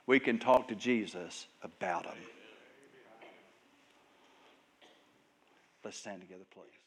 we 0.07 0.19
can 0.19 0.39
talk 0.39 0.69
to 0.69 0.75
Jesus 0.75 1.47
about 1.61 2.03
them. 2.03 2.15
Let's 5.83 5.97
stand 5.97 6.21
together, 6.21 6.45
please. 6.53 6.82